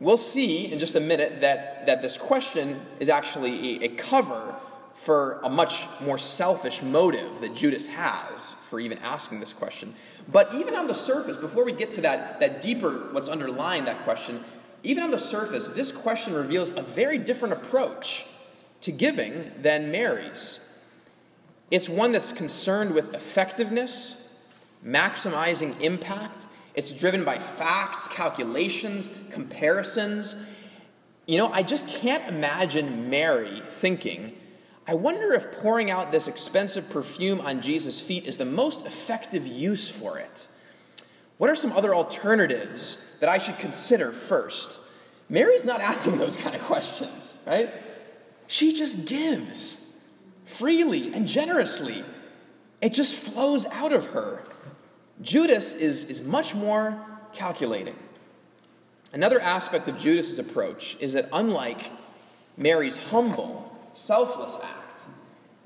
We'll 0.00 0.18
see 0.18 0.70
in 0.70 0.78
just 0.78 0.94
a 0.94 1.00
minute 1.00 1.40
that, 1.40 1.86
that 1.86 2.02
this 2.02 2.18
question 2.18 2.80
is 3.00 3.08
actually 3.08 3.76
a, 3.76 3.84
a 3.84 3.88
cover 3.96 4.54
for 4.94 5.40
a 5.44 5.48
much 5.48 5.86
more 6.02 6.18
selfish 6.18 6.82
motive 6.82 7.40
that 7.40 7.54
Judas 7.54 7.86
has 7.86 8.52
for 8.64 8.78
even 8.78 8.98
asking 8.98 9.40
this 9.40 9.54
question. 9.54 9.94
But 10.30 10.52
even 10.54 10.74
on 10.74 10.86
the 10.86 10.94
surface, 10.94 11.38
before 11.38 11.64
we 11.64 11.72
get 11.72 11.92
to 11.92 12.02
that, 12.02 12.38
that 12.40 12.60
deeper, 12.60 13.08
what's 13.12 13.30
underlying 13.30 13.86
that 13.86 14.04
question, 14.04 14.44
even 14.82 15.04
on 15.04 15.10
the 15.10 15.18
surface, 15.18 15.68
this 15.68 15.92
question 15.92 16.34
reveals 16.34 16.70
a 16.70 16.82
very 16.82 17.18
different 17.18 17.54
approach 17.54 18.26
to 18.80 18.90
giving 18.90 19.50
than 19.60 19.92
Mary's. 19.92 20.68
It's 21.70 21.88
one 21.88 22.12
that's 22.12 22.32
concerned 22.32 22.92
with 22.94 23.14
effectiveness, 23.14 24.28
maximizing 24.84 25.80
impact, 25.80 26.46
It's 26.74 26.90
driven 26.90 27.24
by 27.24 27.38
facts, 27.38 28.08
calculations, 28.08 29.10
comparisons. 29.30 30.36
You 31.26 31.38
know, 31.38 31.52
I 31.52 31.62
just 31.62 31.86
can't 31.86 32.26
imagine 32.28 33.10
Mary 33.10 33.62
thinking, 33.70 34.34
I 34.86 34.94
wonder 34.94 35.32
if 35.34 35.52
pouring 35.52 35.90
out 35.90 36.12
this 36.12 36.28
expensive 36.28 36.88
perfume 36.90 37.40
on 37.40 37.60
Jesus' 37.60 38.00
feet 38.00 38.24
is 38.24 38.38
the 38.38 38.44
most 38.44 38.86
effective 38.86 39.46
use 39.46 39.88
for 39.88 40.18
it. 40.18 40.48
What 41.38 41.50
are 41.50 41.54
some 41.54 41.72
other 41.72 41.94
alternatives 41.94 43.04
that 43.22 43.28
I 43.28 43.38
should 43.38 43.56
consider 43.58 44.10
first? 44.10 44.80
Mary's 45.28 45.64
not 45.64 45.80
asking 45.80 46.18
those 46.18 46.36
kind 46.36 46.56
of 46.56 46.62
questions, 46.62 47.32
right? 47.46 47.72
She 48.48 48.72
just 48.72 49.06
gives 49.06 49.96
freely 50.44 51.14
and 51.14 51.28
generously. 51.28 52.02
It 52.80 52.92
just 52.92 53.14
flows 53.14 53.64
out 53.66 53.92
of 53.92 54.06
her. 54.08 54.42
Judas 55.20 55.72
is, 55.72 56.02
is 56.10 56.22
much 56.22 56.56
more 56.56 57.00
calculating. 57.32 57.94
Another 59.12 59.40
aspect 59.40 59.86
of 59.86 59.96
Judas's 59.98 60.40
approach 60.40 60.96
is 60.98 61.12
that 61.12 61.28
unlike 61.32 61.92
Mary's 62.56 62.96
humble, 62.96 63.72
selfless 63.92 64.58
act, 64.60 65.02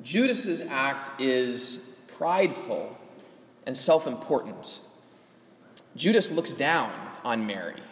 Judas's 0.02 0.60
act 0.60 1.18
is 1.18 1.96
prideful 2.18 2.98
and 3.64 3.74
self-important. 3.74 4.78
Judas 5.96 6.30
looks 6.30 6.52
down 6.52 6.92
on 7.26 7.44
Mary. 7.46 7.82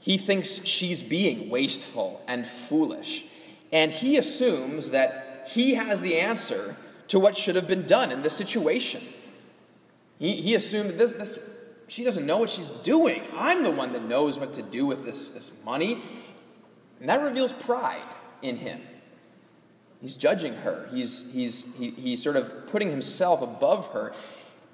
He 0.00 0.18
thinks 0.18 0.64
she's 0.66 1.02
being 1.02 1.48
wasteful 1.48 2.22
and 2.26 2.46
foolish, 2.46 3.24
and 3.72 3.92
he 3.92 4.18
assumes 4.18 4.90
that 4.90 5.48
he 5.48 5.74
has 5.74 6.02
the 6.02 6.16
answer 6.16 6.76
to 7.08 7.20
what 7.20 7.36
should 7.36 7.54
have 7.54 7.68
been 7.68 7.86
done 7.86 8.10
in 8.10 8.22
this 8.22 8.36
situation. 8.36 9.02
He, 10.18 10.32
he 10.32 10.54
assumed 10.56 10.98
this, 10.98 11.12
this, 11.12 11.50
she 11.86 12.02
doesn't 12.02 12.26
know 12.26 12.38
what 12.38 12.50
she's 12.50 12.70
doing. 12.70 13.22
I'm 13.34 13.62
the 13.62 13.70
one 13.70 13.92
that 13.92 14.02
knows 14.02 14.38
what 14.38 14.52
to 14.54 14.62
do 14.62 14.86
with 14.86 15.04
this, 15.04 15.30
this 15.30 15.52
money. 15.64 16.02
And 16.98 17.08
that 17.08 17.22
reveals 17.22 17.52
pride 17.52 18.12
in 18.42 18.56
him. 18.56 18.80
He's 20.00 20.14
judging 20.14 20.54
her, 20.54 20.88
he's, 20.92 21.32
he's, 21.32 21.76
he, 21.76 21.90
he's 21.90 22.22
sort 22.22 22.36
of 22.36 22.66
putting 22.66 22.90
himself 22.90 23.40
above 23.40 23.88
her. 23.88 24.12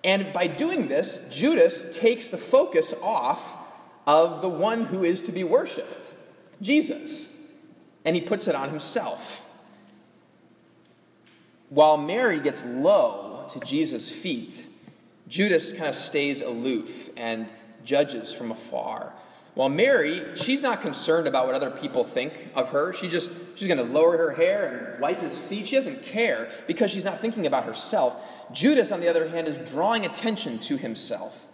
And 0.05 0.33
by 0.33 0.47
doing 0.47 0.89
this, 0.89 1.29
Judas 1.31 1.87
takes 1.97 2.29
the 2.29 2.37
focus 2.37 2.93
off 3.03 3.57
of 4.07 4.43
the 4.43 4.49
one 4.49 4.87
who 4.87 5.05
is 5.05 5.21
to 5.23 5.33
be 5.33 5.45
worshiped, 5.45 6.13
Jesus, 6.61 7.39
and 8.05 8.17
he 8.17 8.23
puts 8.23 8.49
it 8.49 8.55
on 8.55 8.69
himself. 8.69 9.45
While 11.69 11.97
Mary 11.97 12.41
gets 12.41 12.65
low 12.65 13.47
to 13.51 13.61
Jesus' 13.61 14.11
feet, 14.11 14.67
Judas 15.29 15.73
kind 15.73 15.89
of 15.89 15.95
stays 15.95 16.41
aloof 16.41 17.09
and 17.17 17.49
judges 17.85 18.33
from 18.33 18.51
afar. 18.51 19.13
While 19.55 19.69
Mary, 19.69 20.23
she's 20.35 20.63
not 20.63 20.81
concerned 20.81 21.27
about 21.27 21.47
what 21.47 21.55
other 21.55 21.71
people 21.71 22.05
think 22.05 22.33
of 22.55 22.71
her. 22.71 22.95
She 22.95 23.09
just 23.09 23.31
she's 23.55 23.69
going 23.69 23.79
to 23.79 23.93
lower 23.93 24.17
her 24.17 24.33
hair 24.33 24.93
and 24.93 25.01
wipe 25.01 25.21
his 25.21 25.37
feet. 25.37 25.69
She 25.69 25.77
doesn't 25.77 26.05
care 26.05 26.49
because 26.67 26.91
she's 26.91 27.05
not 27.05 27.21
thinking 27.21 27.47
about 27.47 27.65
herself. 27.65 28.17
Judas, 28.53 28.91
on 28.91 29.01
the 29.01 29.09
other 29.09 29.29
hand, 29.29 29.49
is 29.49 29.59
drawing 29.59 30.07
attention 30.07 30.59
to 30.61 30.77
himself. 30.79 31.49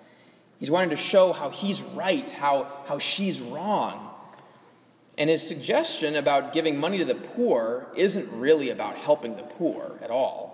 He's 0.60 0.70
wanting 0.70 0.90
to 0.90 0.96
show 0.96 1.32
how 1.32 1.50
he's 1.50 1.82
right, 1.82 2.28
how, 2.30 2.68
how 2.86 2.98
she's 2.98 3.40
wrong. 3.40 4.10
And 5.16 5.28
his 5.28 5.46
suggestion 5.46 6.16
about 6.16 6.52
giving 6.52 6.78
money 6.78 6.98
to 6.98 7.04
the 7.04 7.14
poor 7.14 7.88
isn't 7.96 8.30
really 8.30 8.70
about 8.70 8.96
helping 8.96 9.36
the 9.36 9.42
poor 9.42 9.98
at 10.00 10.10
all. 10.10 10.47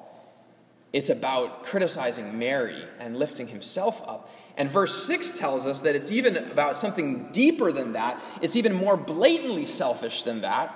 It's 0.94 1.10
about 1.10 1.64
criticizing 1.64 2.38
Mary 2.38 2.80
and 3.00 3.16
lifting 3.16 3.48
himself 3.48 4.00
up. 4.06 4.30
And 4.56 4.70
verse 4.70 5.04
6 5.08 5.36
tells 5.40 5.66
us 5.66 5.80
that 5.80 5.96
it's 5.96 6.08
even 6.08 6.36
about 6.36 6.76
something 6.76 7.32
deeper 7.32 7.72
than 7.72 7.94
that. 7.94 8.20
It's 8.40 8.54
even 8.54 8.74
more 8.74 8.96
blatantly 8.96 9.66
selfish 9.66 10.22
than 10.22 10.42
that. 10.42 10.72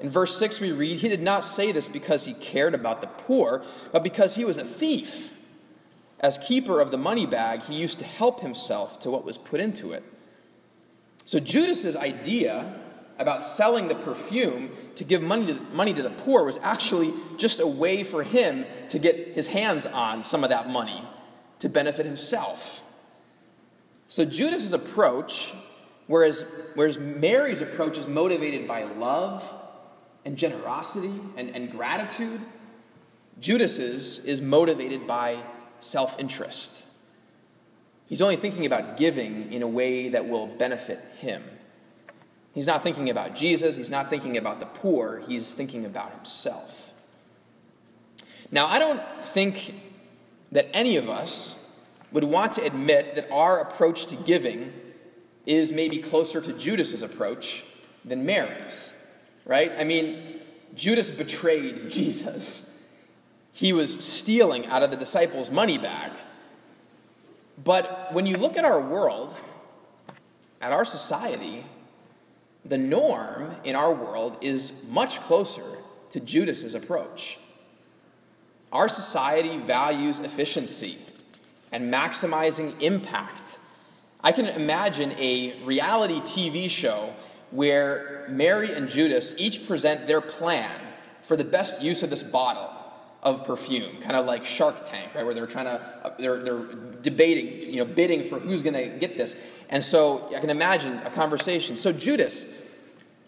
In 0.00 0.08
verse 0.08 0.38
6, 0.38 0.60
we 0.60 0.72
read, 0.72 1.00
He 1.00 1.08
did 1.08 1.20
not 1.20 1.44
say 1.44 1.70
this 1.70 1.86
because 1.86 2.24
he 2.24 2.32
cared 2.32 2.74
about 2.74 3.02
the 3.02 3.08
poor, 3.08 3.62
but 3.92 4.02
because 4.02 4.36
he 4.36 4.44
was 4.46 4.56
a 4.56 4.64
thief. 4.64 5.34
As 6.18 6.38
keeper 6.38 6.80
of 6.80 6.90
the 6.90 6.96
money 6.96 7.26
bag, 7.26 7.60
he 7.64 7.74
used 7.74 7.98
to 7.98 8.06
help 8.06 8.40
himself 8.40 8.98
to 9.00 9.10
what 9.10 9.22
was 9.22 9.36
put 9.36 9.60
into 9.60 9.92
it. 9.92 10.02
So 11.26 11.40
Judas's 11.40 11.94
idea 11.94 12.74
about 13.18 13.42
selling 13.42 13.88
the 13.88 13.94
perfume 13.94 14.70
to 14.94 15.04
give 15.04 15.22
money 15.22 15.46
to, 15.46 15.60
money 15.72 15.92
to 15.94 16.02
the 16.02 16.10
poor 16.10 16.44
was 16.44 16.58
actually 16.62 17.12
just 17.36 17.60
a 17.60 17.66
way 17.66 18.04
for 18.04 18.22
him 18.22 18.64
to 18.88 18.98
get 18.98 19.34
his 19.34 19.48
hands 19.48 19.86
on 19.86 20.22
some 20.22 20.44
of 20.44 20.50
that 20.50 20.68
money 20.68 21.02
to 21.58 21.68
benefit 21.68 22.06
himself. 22.06 22.82
So 24.06 24.24
Judas's 24.24 24.72
approach, 24.72 25.52
whereas, 26.06 26.44
whereas 26.74 26.98
Mary's 26.98 27.60
approach 27.60 27.98
is 27.98 28.06
motivated 28.06 28.66
by 28.66 28.84
love 28.84 29.54
and 30.24 30.36
generosity 30.36 31.12
and, 31.36 31.50
and 31.50 31.70
gratitude, 31.70 32.40
Judas's 33.40 34.24
is 34.24 34.40
motivated 34.40 35.06
by 35.06 35.42
self 35.80 36.18
interest. 36.18 36.86
He's 38.06 38.22
only 38.22 38.36
thinking 38.36 38.64
about 38.64 38.96
giving 38.96 39.52
in 39.52 39.62
a 39.62 39.68
way 39.68 40.08
that 40.08 40.28
will 40.28 40.46
benefit 40.46 41.00
him. 41.18 41.44
He's 42.58 42.66
not 42.66 42.82
thinking 42.82 43.08
about 43.08 43.36
Jesus, 43.36 43.76
he's 43.76 43.88
not 43.88 44.10
thinking 44.10 44.36
about 44.36 44.58
the 44.58 44.66
poor, 44.66 45.22
he's 45.28 45.54
thinking 45.54 45.84
about 45.84 46.10
himself. 46.10 46.92
Now, 48.50 48.66
I 48.66 48.80
don't 48.80 49.00
think 49.24 49.80
that 50.50 50.68
any 50.74 50.96
of 50.96 51.08
us 51.08 51.64
would 52.10 52.24
want 52.24 52.54
to 52.54 52.64
admit 52.64 53.14
that 53.14 53.30
our 53.30 53.60
approach 53.60 54.06
to 54.06 54.16
giving 54.16 54.72
is 55.46 55.70
maybe 55.70 55.98
closer 55.98 56.40
to 56.40 56.52
Judas's 56.52 57.00
approach 57.00 57.62
than 58.04 58.26
Mary's, 58.26 58.92
right? 59.44 59.70
I 59.78 59.84
mean, 59.84 60.40
Judas 60.74 61.12
betrayed 61.12 61.88
Jesus. 61.88 62.76
He 63.52 63.72
was 63.72 64.04
stealing 64.04 64.66
out 64.66 64.82
of 64.82 64.90
the 64.90 64.96
disciples' 64.96 65.48
money 65.48 65.78
bag. 65.78 66.10
But 67.62 68.12
when 68.12 68.26
you 68.26 68.36
look 68.36 68.56
at 68.56 68.64
our 68.64 68.80
world, 68.80 69.40
at 70.60 70.72
our 70.72 70.84
society, 70.84 71.64
the 72.68 72.78
norm 72.78 73.56
in 73.64 73.74
our 73.74 73.92
world 73.92 74.38
is 74.40 74.72
much 74.88 75.20
closer 75.20 75.64
to 76.10 76.20
Judas's 76.20 76.74
approach. 76.74 77.38
Our 78.72 78.88
society 78.88 79.58
values 79.58 80.18
efficiency 80.18 80.98
and 81.72 81.92
maximizing 81.92 82.80
impact. 82.80 83.58
I 84.22 84.32
can 84.32 84.46
imagine 84.46 85.12
a 85.12 85.62
reality 85.64 86.20
TV 86.20 86.68
show 86.68 87.12
where 87.50 88.26
Mary 88.28 88.74
and 88.74 88.88
Judas 88.88 89.34
each 89.38 89.66
present 89.66 90.06
their 90.06 90.20
plan 90.20 90.74
for 91.22 91.36
the 91.36 91.44
best 91.44 91.80
use 91.82 92.02
of 92.02 92.10
this 92.10 92.22
bottle 92.22 92.77
of 93.22 93.44
perfume, 93.44 93.96
kind 93.98 94.14
of 94.14 94.26
like 94.26 94.44
Shark 94.44 94.84
Tank, 94.84 95.14
right, 95.14 95.24
where 95.24 95.34
they're 95.34 95.46
trying 95.46 95.64
to, 95.64 95.80
uh, 96.04 96.14
they're, 96.18 96.42
they're 96.42 96.66
debating, 97.02 97.70
you 97.72 97.78
know, 97.78 97.84
bidding 97.84 98.22
for 98.24 98.38
who's 98.38 98.62
going 98.62 98.74
to 98.74 98.88
get 98.88 99.16
this. 99.16 99.36
And 99.68 99.82
so 99.82 100.32
I 100.34 100.40
can 100.40 100.50
imagine 100.50 100.98
a 100.98 101.10
conversation. 101.10 101.76
So, 101.76 101.92
Judas, 101.92 102.66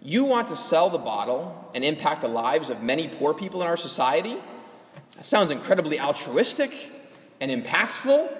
you 0.01 0.25
want 0.25 0.49
to 0.49 0.57
sell 0.57 0.91
the 0.91 0.99
bottle 0.99 1.71
and 1.75 1.85
impact 1.85 2.23
the 2.23 2.29
lives 2.29 2.71
of 2.71 2.83
many 2.83 3.09
poor 3.09 3.35
people 3.35 3.61
in 3.63 3.67
our 3.67 3.77
society? 3.77 4.37
That 5.17 5.27
sounds 5.27 5.51
incredibly 5.51 5.99
altruistic 6.01 6.93
and 7.41 7.51
impactful. 7.51 8.33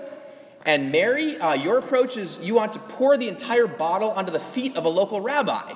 And 0.65 0.93
Mary, 0.93 1.37
uh, 1.39 1.55
your 1.55 1.79
approach 1.79 2.17
is 2.17 2.39
you 2.41 2.55
want 2.55 2.75
to 2.75 2.79
pour 2.79 3.17
the 3.17 3.29
entire 3.29 3.67
bottle 3.67 4.11
onto 4.11 4.31
the 4.31 4.41
feet 4.41 4.77
of 4.77 4.85
a 4.85 4.89
local 4.89 5.21
rabbi. 5.21 5.73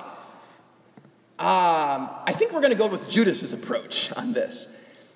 Um, 1.37 2.09
I 2.23 2.33
think 2.33 2.53
we're 2.53 2.61
going 2.61 2.71
to 2.71 2.77
go 2.77 2.87
with 2.87 3.09
Judas's 3.09 3.51
approach 3.51 4.13
on 4.13 4.31
this. 4.31 4.73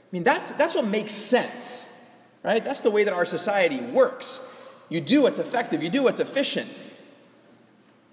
I 0.09 0.15
mean, 0.15 0.23
that's, 0.23 0.51
that's 0.51 0.73
what 0.73 0.87
makes 0.87 1.11
sense, 1.11 1.95
right? 2.43 2.63
That's 2.63 2.79
the 2.79 2.89
way 2.89 3.03
that 3.03 3.13
our 3.13 3.25
society 3.25 3.79
works. 3.79 4.41
You 4.89 5.01
do 5.01 5.21
what's 5.21 5.37
effective, 5.37 5.83
you 5.83 5.89
do 5.89 6.03
what's 6.03 6.19
efficient. 6.19 6.67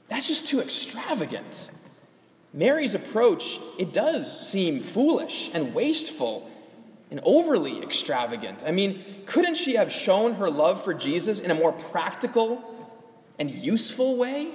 That's 0.09 0.29
just 0.29 0.47
too 0.47 0.61
extravagant. 0.61 1.71
Mary's 2.53 2.95
approach, 2.95 3.59
it 3.79 3.93
does 3.93 4.49
seem 4.49 4.81
foolish 4.81 5.51
and 5.55 5.75
wasteful 5.75 6.51
and 7.11 7.21
overly 7.25 7.83
extravagant. 7.83 8.63
I 8.67 8.73
mean, 8.73 9.03
couldn't 9.27 9.57
she 9.57 9.77
have 9.77 9.91
shown 9.91 10.35
her 10.35 10.51
love 10.51 10.85
for 10.85 10.93
Jesus 10.93 11.41
in 11.41 11.51
a 11.51 11.55
more 11.55 11.73
practical 11.73 12.63
and 13.39 13.51
useful 13.51 14.17
way? 14.17 14.53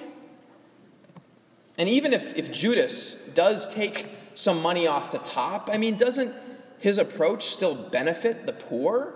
And 1.77 1.89
even 1.89 2.13
if, 2.13 2.35
if 2.37 2.51
Judas 2.51 3.25
does 3.33 3.71
take 3.73 4.07
some 4.35 4.61
money 4.61 4.87
off 4.87 5.11
the 5.11 5.19
top, 5.19 5.69
I 5.71 5.77
mean, 5.77 5.95
doesn't 5.95 6.33
his 6.81 6.97
approach 6.97 7.45
still 7.45 7.75
benefit 7.75 8.45
the 8.45 8.53
poor? 8.53 9.13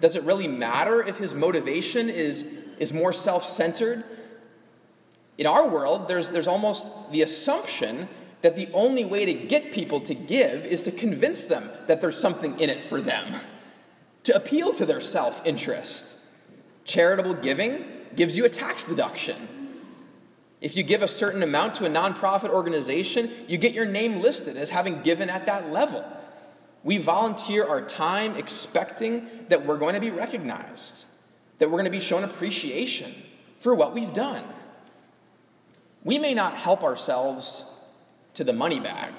Does 0.00 0.16
it 0.16 0.22
really 0.22 0.48
matter 0.48 1.02
if 1.02 1.18
his 1.18 1.34
motivation 1.34 2.08
is, 2.08 2.46
is 2.78 2.92
more 2.92 3.12
self 3.12 3.44
centered? 3.44 4.04
In 5.38 5.46
our 5.46 5.68
world, 5.68 6.08
there's, 6.08 6.30
there's 6.30 6.46
almost 6.46 6.86
the 7.10 7.22
assumption 7.22 8.08
that 8.42 8.56
the 8.56 8.68
only 8.72 9.04
way 9.04 9.24
to 9.24 9.32
get 9.32 9.72
people 9.72 10.00
to 10.02 10.14
give 10.14 10.64
is 10.64 10.82
to 10.82 10.92
convince 10.92 11.46
them 11.46 11.68
that 11.86 12.00
there's 12.00 12.18
something 12.18 12.58
in 12.60 12.70
it 12.70 12.82
for 12.84 13.00
them, 13.00 13.40
to 14.24 14.34
appeal 14.34 14.72
to 14.74 14.86
their 14.86 15.00
self 15.00 15.44
interest. 15.46 16.14
Charitable 16.84 17.34
giving 17.34 17.84
gives 18.14 18.36
you 18.36 18.44
a 18.44 18.48
tax 18.48 18.84
deduction. 18.84 19.48
If 20.60 20.76
you 20.76 20.84
give 20.84 21.02
a 21.02 21.08
certain 21.08 21.42
amount 21.42 21.76
to 21.76 21.86
a 21.86 21.88
nonprofit 21.88 22.50
organization, 22.50 23.30
you 23.48 23.58
get 23.58 23.74
your 23.74 23.86
name 23.86 24.20
listed 24.20 24.56
as 24.56 24.70
having 24.70 25.02
given 25.02 25.28
at 25.28 25.46
that 25.46 25.70
level. 25.70 26.04
We 26.84 26.98
volunteer 26.98 27.66
our 27.66 27.80
time 27.80 28.36
expecting 28.36 29.28
that 29.48 29.64
we're 29.64 29.78
going 29.78 29.94
to 29.94 30.00
be 30.00 30.10
recognized, 30.10 31.04
that 31.58 31.68
we're 31.70 31.78
going 31.78 31.84
to 31.84 31.90
be 31.90 32.00
shown 32.00 32.24
appreciation 32.24 33.14
for 33.58 33.74
what 33.74 33.94
we've 33.94 34.12
done. 34.12 34.44
We 36.02 36.18
may 36.18 36.34
not 36.34 36.56
help 36.56 36.82
ourselves 36.82 37.64
to 38.34 38.42
the 38.42 38.52
money 38.52 38.80
bag, 38.80 39.12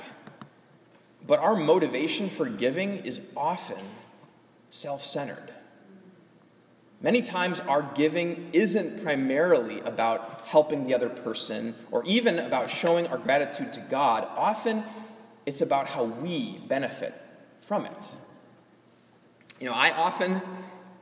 but 1.26 1.40
our 1.40 1.56
motivation 1.56 2.30
for 2.30 2.48
giving 2.48 2.98
is 2.98 3.22
often 3.38 3.80
self 4.70 5.06
centered. 5.06 5.54
Many 7.02 7.22
times, 7.22 7.60
our 7.62 7.82
giving 7.96 8.50
isn't 8.54 9.04
primarily 9.04 9.82
about 9.82 10.42
helping 10.46 10.88
the 10.88 10.94
other 10.94 11.10
person 11.10 11.76
or 11.92 12.04
even 12.06 12.40
about 12.40 12.70
showing 12.70 13.08
our 13.08 13.18
gratitude 13.18 13.74
to 13.74 13.82
God. 13.82 14.28
Often, 14.36 14.84
it's 15.46 15.62
about 15.62 15.88
how 15.90 16.06
we 16.06 16.60
benefit 16.60 17.23
from 17.64 17.86
it. 17.86 18.12
You 19.60 19.68
know, 19.68 19.76
I 19.76 19.92
often 19.92 20.42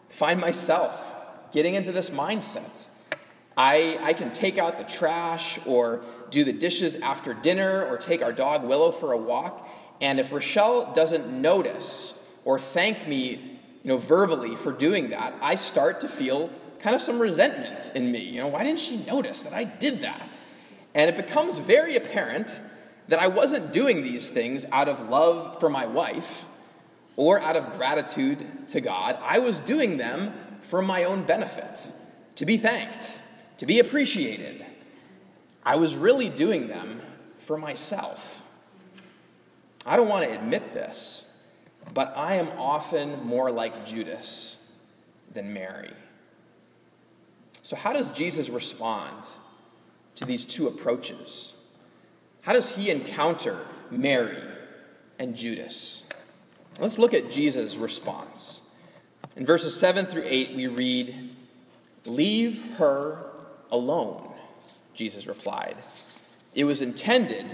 find 0.09 0.39
myself 0.39 1.15
getting 1.51 1.73
into 1.73 1.91
this 1.91 2.09
mindset. 2.09 2.87
I, 3.57 3.99
I 4.01 4.13
can 4.13 4.31
take 4.31 4.57
out 4.57 4.77
the 4.77 4.83
trash 4.83 5.59
or 5.65 6.01
do 6.29 6.43
the 6.43 6.53
dishes 6.53 6.95
after 6.97 7.33
dinner 7.33 7.85
or 7.85 7.97
take 7.97 8.21
our 8.21 8.31
dog 8.31 8.63
Willow 8.63 8.91
for 8.91 9.11
a 9.11 9.17
walk. 9.17 9.67
And 9.99 10.19
if 10.19 10.31
Rochelle 10.31 10.93
doesn't 10.93 11.27
notice 11.29 12.25
or 12.45 12.59
thank 12.59 13.07
me, 13.07 13.59
you 13.83 13.89
know, 13.89 13.97
verbally 13.97 14.55
for 14.55 14.71
doing 14.71 15.09
that, 15.09 15.33
I 15.41 15.55
start 15.55 16.01
to 16.01 16.07
feel 16.07 16.49
kind 16.79 16.95
of 16.95 17.01
some 17.01 17.19
resentment 17.19 17.91
in 17.95 18.11
me. 18.11 18.23
You 18.23 18.41
know, 18.41 18.47
why 18.47 18.63
didn't 18.63 18.79
she 18.79 18.97
notice 18.97 19.43
that 19.43 19.53
I 19.53 19.63
did 19.63 20.01
that? 20.01 20.29
And 20.93 21.09
it 21.09 21.17
becomes 21.17 21.57
very 21.57 21.95
apparent 21.95 22.61
that 23.07 23.19
I 23.19 23.27
wasn't 23.27 23.73
doing 23.73 24.03
these 24.03 24.29
things 24.29 24.65
out 24.71 24.87
of 24.87 25.09
love 25.09 25.59
for 25.59 25.69
my 25.69 25.85
wife 25.85 26.45
or 27.21 27.39
out 27.39 27.55
of 27.55 27.73
gratitude 27.73 28.67
to 28.67 28.81
God. 28.81 29.15
I 29.21 29.37
was 29.37 29.59
doing 29.59 29.97
them 29.97 30.33
for 30.61 30.81
my 30.81 31.03
own 31.03 31.21
benefit, 31.21 31.93
to 32.33 32.47
be 32.47 32.57
thanked, 32.57 33.19
to 33.57 33.67
be 33.67 33.77
appreciated. 33.77 34.65
I 35.63 35.75
was 35.75 35.95
really 35.95 36.29
doing 36.29 36.67
them 36.67 36.99
for 37.37 37.59
myself. 37.59 38.41
I 39.85 39.97
don't 39.97 40.07
want 40.07 40.27
to 40.27 40.33
admit 40.33 40.73
this, 40.73 41.31
but 41.93 42.11
I 42.17 42.37
am 42.37 42.47
often 42.57 43.23
more 43.23 43.51
like 43.51 43.85
Judas 43.85 44.57
than 45.31 45.53
Mary. 45.53 45.91
So, 47.61 47.75
how 47.75 47.93
does 47.93 48.11
Jesus 48.13 48.49
respond 48.49 49.27
to 50.15 50.25
these 50.25 50.43
two 50.43 50.65
approaches? 50.65 51.63
How 52.41 52.53
does 52.53 52.75
he 52.75 52.89
encounter 52.89 53.67
Mary 53.91 54.41
and 55.19 55.35
Judas? 55.35 56.07
Let's 56.81 56.97
look 56.97 57.13
at 57.13 57.29
Jesus' 57.29 57.77
response. 57.77 58.61
In 59.35 59.45
verses 59.45 59.79
7 59.79 60.07
through 60.07 60.25
8, 60.25 60.55
we 60.55 60.65
read, 60.67 61.29
Leave 62.05 62.77
her 62.77 63.23
alone, 63.71 64.33
Jesus 64.95 65.27
replied. 65.27 65.77
It 66.55 66.63
was 66.63 66.81
intended 66.81 67.45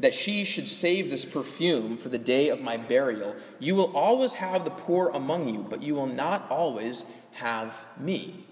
that 0.00 0.14
she 0.14 0.44
should 0.44 0.66
save 0.66 1.10
this 1.10 1.26
perfume 1.26 1.98
for 1.98 2.08
the 2.08 2.18
day 2.18 2.48
of 2.48 2.62
my 2.62 2.78
burial. 2.78 3.36
You 3.58 3.74
will 3.74 3.94
always 3.94 4.32
have 4.34 4.64
the 4.64 4.70
poor 4.70 5.10
among 5.10 5.50
you, 5.50 5.66
but 5.68 5.82
you 5.82 5.94
will 5.94 6.06
not 6.06 6.50
always 6.50 7.04
have 7.34 7.84
me. 7.98 8.46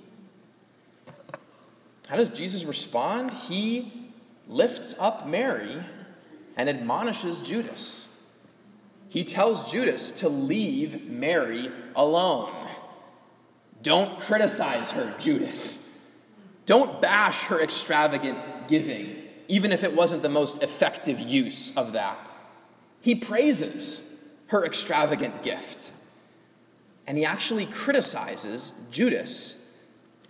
How 2.11 2.16
does 2.16 2.29
Jesus 2.29 2.66
respond? 2.66 3.33
He 3.33 4.11
lifts 4.46 4.94
up 4.98 5.27
Mary 5.27 5.83
and 6.55 6.68
admonishes 6.68 7.40
Judas. 7.40 8.09
He 9.14 9.22
tells 9.22 9.70
Judas 9.70 10.11
to 10.11 10.29
leave 10.29 11.09
Mary 11.09 11.70
alone. 11.94 12.53
Don't 13.81 14.18
criticize 14.18 14.90
her, 14.90 15.14
Judas. 15.20 15.96
Don't 16.66 17.00
bash 17.00 17.44
her 17.44 17.62
extravagant 17.62 18.66
giving, 18.66 19.22
even 19.46 19.70
if 19.70 19.85
it 19.85 19.94
wasn't 19.94 20.24
the 20.24 20.29
most 20.29 20.64
effective 20.64 21.20
use 21.20 21.77
of 21.77 21.92
that. 21.92 22.18
He 23.03 23.14
praises 23.14 24.16
her 24.48 24.66
extravagant 24.66 25.44
gift. 25.44 25.92
And 27.07 27.16
he 27.16 27.24
actually 27.24 27.66
criticizes 27.66 28.72
Judas 28.90 29.77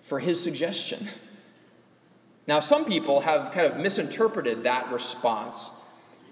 for 0.02 0.18
his 0.18 0.42
suggestion. 0.42 1.08
Now, 2.46 2.60
some 2.60 2.84
people 2.84 3.20
have 3.20 3.50
kind 3.50 3.66
of 3.66 3.78
misinterpreted 3.78 4.64
that 4.64 4.92
response, 4.92 5.70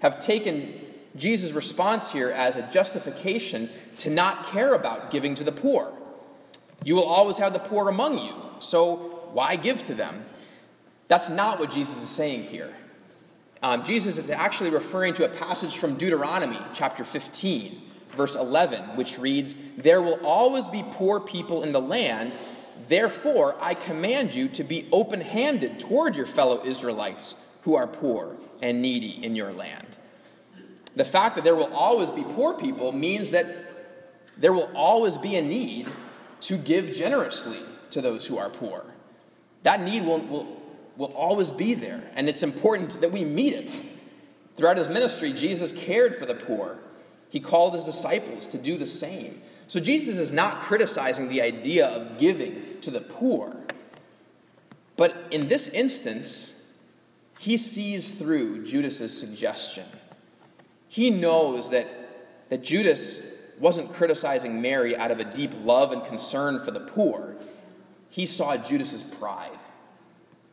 have 0.01 0.19
taken 0.19 0.92
Jesus' 1.15 1.51
response 1.51 2.11
here 2.11 2.29
as 2.29 2.55
a 2.55 2.67
justification 2.71 3.69
to 3.99 4.09
not 4.09 4.47
care 4.47 4.73
about 4.73 5.11
giving 5.11 5.35
to 5.35 5.43
the 5.43 5.51
poor. 5.51 5.93
You 6.83 6.95
will 6.95 7.05
always 7.05 7.37
have 7.37 7.53
the 7.53 7.59
poor 7.59 7.87
among 7.87 8.17
you, 8.19 8.35
so 8.59 9.29
why 9.31 9.55
give 9.55 9.83
to 9.83 9.93
them? 9.93 10.25
That's 11.07 11.29
not 11.29 11.59
what 11.59 11.71
Jesus 11.71 12.01
is 12.01 12.09
saying 12.09 12.45
here. 12.45 12.73
Um, 13.61 13.83
Jesus 13.83 14.17
is 14.17 14.29
actually 14.29 14.71
referring 14.71 15.13
to 15.15 15.25
a 15.25 15.29
passage 15.29 15.77
from 15.77 15.95
Deuteronomy 15.95 16.59
chapter 16.73 17.05
15, 17.05 17.81
verse 18.11 18.35
11, 18.35 18.97
which 18.97 19.17
reads, 19.17 19.55
There 19.77 20.01
will 20.01 20.19
always 20.25 20.67
be 20.67 20.83
poor 20.91 21.19
people 21.19 21.63
in 21.63 21.71
the 21.71 21.79
land. 21.79 22.35
Therefore, 22.89 23.55
I 23.61 23.75
command 23.75 24.33
you 24.33 24.49
to 24.49 24.63
be 24.63 24.87
open 24.91 25.21
handed 25.21 25.79
toward 25.79 26.15
your 26.15 26.25
fellow 26.25 26.65
Israelites 26.65 27.35
who 27.61 27.75
are 27.75 27.87
poor 27.87 28.35
and 28.61 28.81
needy 28.81 29.23
in 29.23 29.35
your 29.35 29.53
land. 29.53 29.97
The 30.95 31.05
fact 31.05 31.35
that 31.35 31.43
there 31.43 31.55
will 31.55 31.73
always 31.73 32.11
be 32.11 32.23
poor 32.23 32.53
people 32.53 32.91
means 32.91 33.31
that 33.31 33.47
there 34.37 34.53
will 34.53 34.69
always 34.75 35.17
be 35.17 35.35
a 35.35 35.41
need 35.41 35.89
to 36.41 36.57
give 36.57 36.93
generously 36.93 37.59
to 37.91 38.01
those 38.01 38.25
who 38.25 38.37
are 38.37 38.49
poor. 38.49 38.85
That 39.63 39.81
need 39.81 40.05
will, 40.05 40.19
will, 40.19 40.61
will 40.97 41.13
always 41.13 41.51
be 41.51 41.73
there, 41.73 42.03
and 42.15 42.27
it's 42.27 42.43
important 42.43 43.01
that 43.01 43.11
we 43.11 43.23
meet 43.23 43.53
it. 43.53 43.81
Throughout 44.55 44.77
his 44.77 44.89
ministry, 44.89 45.33
Jesus 45.33 45.71
cared 45.71 46.15
for 46.15 46.25
the 46.25 46.35
poor. 46.35 46.77
He 47.29 47.39
called 47.39 47.73
his 47.73 47.85
disciples 47.85 48.45
to 48.47 48.57
do 48.57 48.77
the 48.77 48.85
same. 48.85 49.41
So 49.67 49.79
Jesus 49.79 50.17
is 50.17 50.31
not 50.31 50.61
criticizing 50.61 51.29
the 51.29 51.41
idea 51.41 51.87
of 51.87 52.19
giving 52.19 52.79
to 52.81 52.91
the 52.91 53.01
poor. 53.01 53.55
But 54.95 55.15
in 55.31 55.47
this 55.47 55.67
instance, 55.67 56.71
he 57.39 57.57
sees 57.57 58.11
through 58.11 58.65
Judas's 58.65 59.17
suggestion. 59.17 59.85
He 60.93 61.09
knows 61.09 61.71
that, 61.71 61.87
that 62.49 62.61
Judas 62.61 63.19
wasn't 63.57 63.91
criticizing 63.93 64.61
Mary 64.61 64.95
out 64.95 65.09
of 65.09 65.19
a 65.19 65.23
deep 65.23 65.51
love 65.63 65.91
and 65.91 66.05
concern 66.05 66.63
for 66.63 66.69
the 66.69 66.81
poor. 66.81 67.35
He 68.11 68.27
saw 68.27 68.57
Judas's 68.57 69.01
pride. 69.01 69.57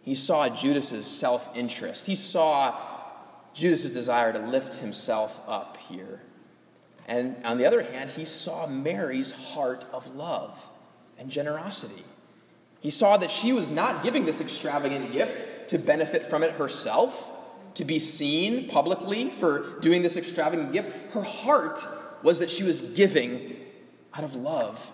He 0.01 0.15
saw 0.15 0.49
Judas's 0.49 1.07
self-interest. 1.07 2.07
He 2.07 2.15
saw 2.15 2.75
Judas's 3.53 3.93
desire 3.93 4.33
to 4.33 4.39
lift 4.39 4.77
himself 4.77 5.43
up 5.47 5.77
here. 5.77 6.23
And 7.07 7.37
on 7.45 7.59
the 7.59 7.67
other 7.67 7.83
hand, 7.83 8.09
he 8.09 8.25
saw 8.25 8.67
Mary's 8.67 9.33
heart 9.33 9.85
of 9.93 10.07
love 10.17 10.71
and 11.19 11.31
generosity. 11.31 12.03
He 12.81 12.89
saw 12.89 13.19
that 13.19 13.31
she 13.31 13.53
was 13.53 13.69
not 13.69 14.03
giving 14.03 14.25
this 14.25 14.41
extravagant 14.41 15.13
gift 15.13 15.69
to 15.69 15.79
benefit 15.79 16.25
from 16.25 16.43
it 16.43 16.53
herself, 16.53 17.30
to 17.75 17.85
be 17.85 17.99
seen 17.99 18.69
publicly 18.69 19.31
for 19.31 19.79
doing 19.81 20.03
this 20.03 20.17
extravagant 20.17 20.73
gift. 20.73 21.13
Her 21.13 21.23
heart 21.23 21.79
was 22.23 22.39
that 22.41 22.51
she 22.51 22.63
was 22.63 22.81
giving 22.81 23.57
out 24.15 24.25
of 24.25 24.35
love 24.37 24.93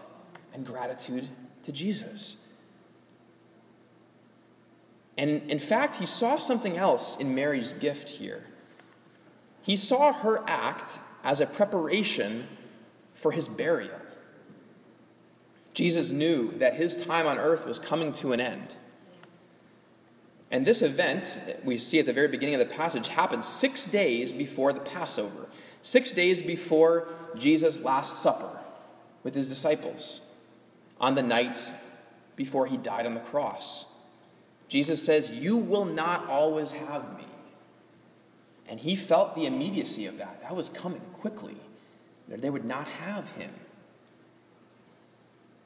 and 0.52 0.64
gratitude 0.64 1.28
to 1.64 1.72
Jesus. 1.72 2.36
And 5.18 5.50
in 5.50 5.58
fact, 5.58 5.96
he 5.96 6.06
saw 6.06 6.38
something 6.38 6.76
else 6.76 7.18
in 7.18 7.34
Mary's 7.34 7.72
gift 7.72 8.10
here. 8.10 8.44
He 9.62 9.76
saw 9.76 10.12
her 10.12 10.44
act 10.46 11.00
as 11.24 11.40
a 11.40 11.46
preparation 11.46 12.46
for 13.14 13.32
his 13.32 13.48
burial. 13.48 13.98
Jesus 15.72 16.10
knew 16.10 16.52
that 16.52 16.74
his 16.74 16.96
time 16.96 17.26
on 17.26 17.38
earth 17.38 17.66
was 17.66 17.78
coming 17.78 18.12
to 18.12 18.32
an 18.32 18.40
end. 18.40 18.76
And 20.56 20.64
this 20.64 20.80
event, 20.80 21.38
we 21.64 21.76
see 21.76 21.98
at 21.98 22.06
the 22.06 22.14
very 22.14 22.28
beginning 22.28 22.54
of 22.54 22.66
the 22.66 22.74
passage, 22.74 23.08
happened 23.08 23.44
six 23.44 23.84
days 23.84 24.32
before 24.32 24.72
the 24.72 24.80
Passover, 24.80 25.48
six 25.82 26.12
days 26.12 26.42
before 26.42 27.08
Jesus' 27.36 27.78
Last 27.78 28.22
Supper 28.22 28.48
with 29.22 29.34
his 29.34 29.50
disciples, 29.50 30.22
on 30.98 31.14
the 31.14 31.22
night 31.22 31.58
before 32.36 32.64
he 32.64 32.78
died 32.78 33.04
on 33.04 33.12
the 33.12 33.20
cross. 33.20 33.84
Jesus 34.66 35.04
says, 35.04 35.30
You 35.30 35.58
will 35.58 35.84
not 35.84 36.26
always 36.26 36.72
have 36.72 37.18
me. 37.18 37.26
And 38.66 38.80
he 38.80 38.96
felt 38.96 39.34
the 39.34 39.44
immediacy 39.44 40.06
of 40.06 40.16
that. 40.16 40.40
That 40.40 40.56
was 40.56 40.70
coming 40.70 41.02
quickly. 41.12 41.58
They 42.28 42.48
would 42.48 42.64
not 42.64 42.88
have 42.88 43.30
him. 43.32 43.52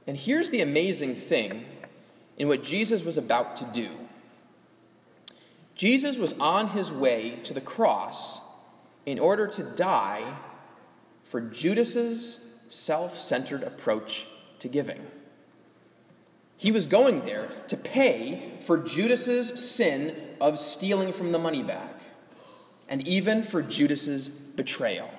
And 0.09 0.17
here's 0.17 0.51
the 0.51 0.63
amazing 0.63 1.15
thing 1.15 1.65
in 2.37 2.49
what 2.49 2.65
Jesus 2.65 3.05
was 3.05 3.19
about 3.19 3.55
to 3.55 3.65
do. 3.67 3.91
Jesus 5.81 6.19
was 6.19 6.35
on 6.35 6.69
his 6.69 6.93
way 6.93 7.39
to 7.43 7.55
the 7.55 7.61
cross 7.63 8.43
in 9.07 9.19
order 9.19 9.47
to 9.47 9.63
die 9.63 10.37
for 11.25 11.41
Judas's 11.41 12.53
self-centered 12.69 13.63
approach 13.63 14.27
to 14.59 14.69
giving. 14.69 15.01
He 16.59 16.71
was 16.71 16.85
going 16.85 17.25
there 17.25 17.49
to 17.69 17.79
pay 17.79 18.59
for 18.61 18.77
Judas's 18.77 19.71
sin 19.71 20.15
of 20.39 20.59
stealing 20.59 21.15
from 21.15 21.33
the 21.33 21.39
money 21.39 21.63
bag 21.63 21.95
and 22.87 23.09
even 23.09 23.43
for 23.43 23.63
Judas's 23.63 24.29
betrayal. 24.29 25.11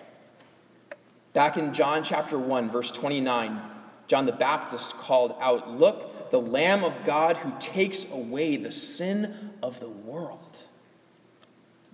Back 1.34 1.58
in 1.58 1.74
John 1.74 2.04
chapter 2.04 2.38
1 2.38 2.70
verse 2.70 2.92
29, 2.92 3.60
John 4.06 4.28
the 4.28 4.32
Baptist 4.32 4.96
called 4.98 5.34
out, 5.40 5.72
"Look, 5.72 6.11
the 6.32 6.42
lamb 6.42 6.84
of 6.84 7.06
God 7.06 7.38
who 7.38 7.54
takes 7.60 8.10
away 8.12 8.56
the 8.56 8.72
sin 8.72 9.52
of 9.62 9.80
the 9.80 9.90
world." 9.90 10.66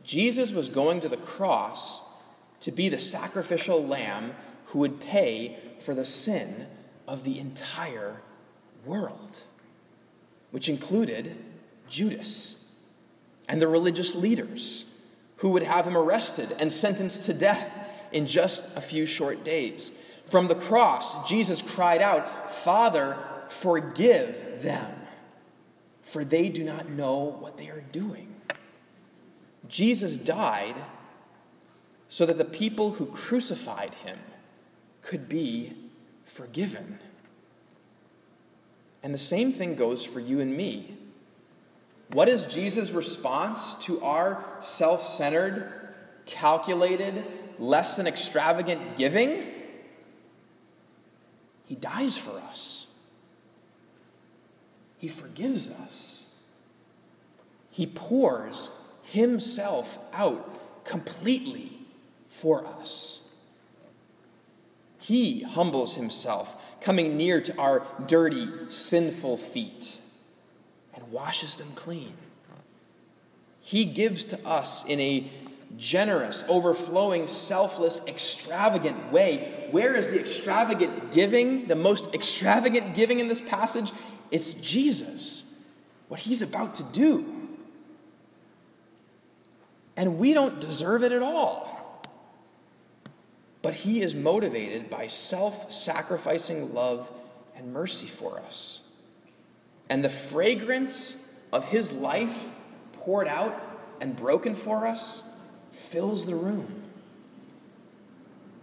Jesus 0.03 0.51
was 0.51 0.69
going 0.69 1.01
to 1.01 1.09
the 1.09 1.17
cross 1.17 2.01
to 2.61 2.71
be 2.71 2.87
the 2.87 2.99
sacrificial 2.99 3.85
lamb 3.85 4.35
who 4.67 4.79
would 4.79 4.99
pay 4.99 5.57
for 5.79 5.93
the 5.93 6.05
sin 6.05 6.67
of 7.07 7.23
the 7.23 7.39
entire 7.39 8.21
world, 8.85 9.41
which 10.51 10.69
included 10.69 11.35
Judas 11.89 12.65
and 13.47 13.61
the 13.61 13.67
religious 13.67 14.15
leaders 14.15 15.01
who 15.37 15.49
would 15.49 15.63
have 15.63 15.85
him 15.85 15.97
arrested 15.97 16.55
and 16.59 16.71
sentenced 16.71 17.23
to 17.23 17.33
death 17.33 17.71
in 18.11 18.25
just 18.25 18.75
a 18.75 18.81
few 18.81 19.05
short 19.05 19.43
days. 19.43 19.91
From 20.29 20.47
the 20.47 20.55
cross, 20.55 21.27
Jesus 21.27 21.61
cried 21.61 22.01
out, 22.01 22.51
Father, 22.51 23.17
forgive 23.49 24.61
them, 24.61 24.95
for 26.01 26.23
they 26.23 26.49
do 26.49 26.63
not 26.63 26.89
know 26.89 27.37
what 27.39 27.57
they 27.57 27.69
are 27.69 27.83
doing. 27.91 28.35
Jesus 29.67 30.17
died 30.17 30.75
so 32.09 32.25
that 32.25 32.37
the 32.37 32.45
people 32.45 32.91
who 32.93 33.05
crucified 33.07 33.93
him 33.95 34.17
could 35.01 35.27
be 35.27 35.73
forgiven. 36.25 36.99
And 39.03 39.13
the 39.13 39.19
same 39.19 39.51
thing 39.51 39.75
goes 39.75 40.03
for 40.03 40.19
you 40.19 40.39
and 40.39 40.55
me. 40.55 40.97
What 42.11 42.29
is 42.29 42.45
Jesus' 42.45 42.91
response 42.91 43.75
to 43.85 44.01
our 44.01 44.43
self 44.59 45.05
centered, 45.05 45.89
calculated, 46.25 47.25
less 47.59 47.95
than 47.97 48.07
extravagant 48.07 48.97
giving? 48.97 49.45
He 51.65 51.75
dies 51.75 52.17
for 52.17 52.31
us, 52.49 52.86
He 54.97 55.07
forgives 55.07 55.69
us, 55.69 56.35
He 57.69 57.85
pours 57.85 58.71
Himself 59.03 59.97
out 60.13 60.85
completely 60.85 61.71
for 62.29 62.65
us. 62.65 63.29
He 64.99 65.43
humbles 65.43 65.93
Himself, 65.93 66.81
coming 66.81 67.15
near 67.15 67.39
to 67.41 67.57
our 67.57 67.85
dirty, 68.07 68.47
sinful 68.67 69.37
feet 69.37 70.01
and 70.93 71.11
washes 71.11 71.55
them 71.55 71.71
clean. 71.75 72.13
He 73.61 73.85
gives 73.85 74.25
to 74.25 74.47
us 74.47 74.85
in 74.85 74.99
a 74.99 75.29
generous, 75.77 76.43
overflowing, 76.47 77.27
selfless, 77.27 78.01
extravagant 78.07 79.11
way. 79.11 79.67
Where 79.71 79.95
is 79.95 80.07
the 80.07 80.19
extravagant 80.19 81.11
giving? 81.11 81.67
The 81.67 81.75
most 81.75 82.15
extravagant 82.15 82.95
giving 82.95 83.19
in 83.19 83.27
this 83.27 83.41
passage? 83.41 83.91
It's 84.31 84.53
Jesus, 84.53 85.63
what 86.07 86.19
he's 86.19 86.41
about 86.41 86.75
to 86.75 86.83
do. 86.83 87.33
And 89.95 90.19
we 90.19 90.33
don't 90.33 90.61
deserve 90.61 91.03
it 91.03 91.11
at 91.11 91.23
all. 91.23 92.03
But 93.61 93.73
he 93.73 94.01
is 94.01 94.13
motivated 94.13 94.89
by 94.89 95.07
self 95.07 95.71
sacrificing 95.71 96.73
love 96.73 97.11
and 97.55 97.73
mercy 97.73 98.07
for 98.07 98.39
us. 98.39 98.87
And 99.89 100.03
the 100.03 100.09
fragrance 100.09 101.31
of 101.51 101.65
his 101.65 101.91
life 101.91 102.49
poured 102.93 103.27
out 103.27 103.61
and 103.99 104.15
broken 104.15 104.53
for 104.53 104.85
us 104.85 105.35
fills 105.71 106.25
the 106.25 106.35
room. 106.35 106.83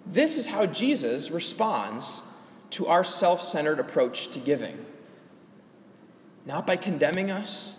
This 0.06 0.36
is 0.36 0.46
how 0.46 0.66
Jesus 0.66 1.30
responds 1.30 2.22
to 2.70 2.86
our 2.86 3.04
self 3.04 3.42
centered 3.42 3.80
approach 3.80 4.28
to 4.28 4.38
giving. 4.38 4.84
Not 6.46 6.66
by 6.66 6.76
condemning 6.76 7.30
us, 7.30 7.78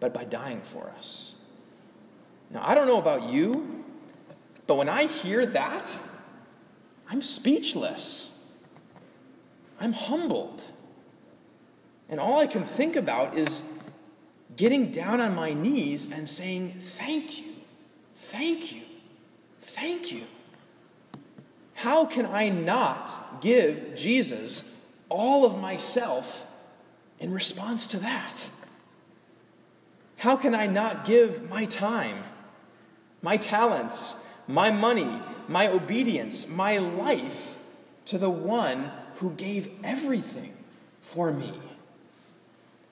but 0.00 0.14
by 0.14 0.24
dying 0.24 0.60
for 0.62 0.92
us. 0.98 1.34
Now, 2.50 2.62
I 2.64 2.74
don't 2.74 2.86
know 2.86 2.98
about 2.98 3.30
you, 3.30 3.84
but 4.66 4.76
when 4.76 4.88
I 4.88 5.06
hear 5.06 5.44
that, 5.46 5.96
I'm 7.08 7.22
speechless. 7.22 8.38
I'm 9.80 9.92
humbled. 9.92 10.64
And 12.08 12.20
all 12.20 12.38
I 12.38 12.46
can 12.46 12.64
think 12.64 12.96
about 12.96 13.36
is 13.36 13.62
getting 14.56 14.90
down 14.90 15.20
on 15.20 15.34
my 15.34 15.52
knees 15.52 16.10
and 16.10 16.28
saying, 16.28 16.78
Thank 16.80 17.40
you. 17.40 17.54
Thank 18.14 18.72
you. 18.72 18.82
Thank 19.60 20.12
you. 20.12 20.24
How 21.74 22.04
can 22.04 22.26
I 22.26 22.48
not 22.48 23.40
give 23.40 23.94
Jesus 23.94 24.80
all 25.08 25.44
of 25.44 25.60
myself 25.60 26.46
in 27.18 27.32
response 27.32 27.86
to 27.88 27.98
that? 27.98 28.50
How 30.18 30.36
can 30.36 30.54
I 30.54 30.66
not 30.66 31.04
give 31.04 31.48
my 31.48 31.64
time, 31.66 32.24
my 33.22 33.36
talents, 33.36 34.16
my 34.46 34.70
money, 34.70 35.22
my 35.48 35.68
obedience, 35.68 36.48
my 36.48 36.78
life 36.78 37.56
to 38.06 38.18
the 38.18 38.30
one 38.30 38.90
who 39.16 39.30
gave 39.32 39.70
everything 39.82 40.54
for 41.00 41.32
me? 41.32 41.52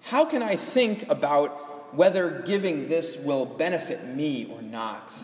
How 0.02 0.24
can 0.24 0.42
I 0.42 0.56
think 0.56 1.08
about 1.08 1.94
whether 1.94 2.42
giving 2.44 2.88
this 2.88 3.18
will 3.18 3.44
benefit 3.44 4.04
me 4.06 4.46
or 4.46 4.62
not? 4.62 5.14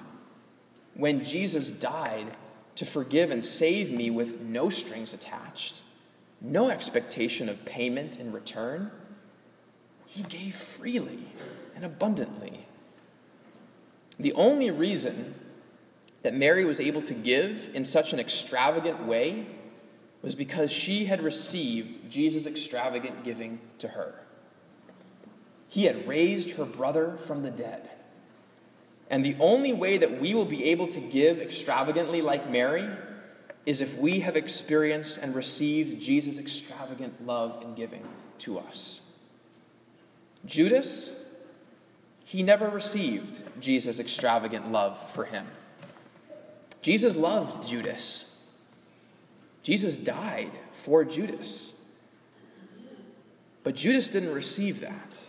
when 0.98 1.24
Jesus 1.24 1.70
died 1.70 2.26
to 2.74 2.84
forgive 2.84 3.30
and 3.30 3.42
save 3.42 3.90
me 3.90 4.11
with 4.11 4.40
no 4.40 4.68
strings 4.68 5.14
attached, 5.14 5.80
no 6.40 6.70
expectation 6.70 7.48
of 7.48 7.64
payment 7.64 8.16
in 8.18 8.33
return. 8.33 8.90
He 10.07 10.22
gave 10.22 10.55
freely 10.55 11.24
and 11.74 11.85
abundantly. 11.85 12.66
The 14.18 14.33
only 14.33 14.70
reason 14.70 15.35
that 16.22 16.35
Mary 16.35 16.64
was 16.64 16.81
able 16.81 17.03
to 17.03 17.14
give 17.14 17.70
in 17.74 17.85
such 17.85 18.12
an 18.12 18.20
extravagant 18.20 19.05
way 19.05 19.46
was 20.22 20.35
because 20.35 20.72
she 20.72 21.05
had 21.05 21.22
received 21.22 22.11
Jesus' 22.11 22.46
extravagant 22.46 23.24
giving 23.24 23.61
to 23.79 23.88
her. 23.88 24.14
He 25.68 25.85
had 25.85 26.09
raised 26.09 26.53
her 26.53 26.64
brother 26.64 27.16
from 27.18 27.42
the 27.42 27.51
dead. 27.51 27.88
And 29.11 29.24
the 29.24 29.37
only 29.38 29.72
way 29.72 29.98
that 29.98 30.20
we 30.20 30.35
will 30.35 30.44
be 30.44 30.64
able 30.64 30.88
to 30.88 31.01
give 31.01 31.40
extravagantly 31.40 32.20
like 32.20 32.51
Mary 32.51 32.88
is 33.68 33.83
if 33.83 33.98
we 33.98 34.20
have 34.20 34.35
experienced 34.35 35.18
and 35.18 35.35
received 35.35 36.00
Jesus' 36.00 36.38
extravagant 36.38 37.26
love 37.26 37.62
and 37.62 37.76
giving 37.76 38.02
to 38.38 38.59
us. 38.59 39.02
Judas, 40.46 41.28
he 42.24 42.42
never 42.42 42.70
received 42.70 43.42
Jesus' 43.61 44.00
extravagant 44.00 44.72
love 44.72 44.98
for 45.11 45.26
him. 45.26 45.46
Jesus 46.81 47.14
loved 47.14 47.68
Judas. 47.68 48.35
Jesus 49.62 49.98
died 49.98 50.52
for 50.72 51.04
Judas. 51.04 51.74
But 53.64 53.74
Judas 53.74 54.09
didn't 54.09 54.33
receive 54.33 54.81
that. 54.81 55.22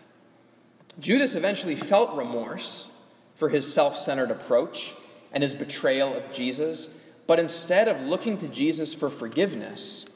Judas 0.98 1.36
eventually 1.36 1.76
felt 1.76 2.16
remorse 2.16 2.90
for 3.36 3.50
his 3.50 3.74
self 3.74 3.98
centered 3.98 4.32
approach 4.32 4.94
and 5.34 5.44
his 5.44 5.54
betrayal 5.54 6.16
of 6.16 6.32
Jesus, 6.32 6.98
but 7.30 7.38
instead 7.38 7.88
of 7.88 8.02
looking 8.02 8.40
to 8.40 8.48
Jesus 8.48 8.92
for 8.92 9.08
forgiveness, 9.08 10.10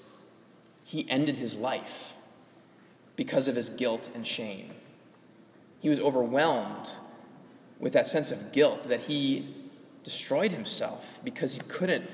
he 0.83 1.07
ended 1.07 1.37
his 1.37 1.53
life 1.53 2.15
because 3.15 3.47
of 3.47 3.55
his 3.55 3.69
guilt 3.69 4.09
and 4.15 4.25
shame. 4.25 4.71
He 5.79 5.89
was 5.89 5.99
overwhelmed 5.99 6.89
with 7.79 7.93
that 7.93 8.07
sense 8.07 8.31
of 8.31 8.51
guilt 8.51 8.89
that 8.89 9.01
he 9.01 9.47
destroyed 10.03 10.53
himself 10.53 11.19
because 11.23 11.53
he 11.53 11.61
couldn't 11.67 12.09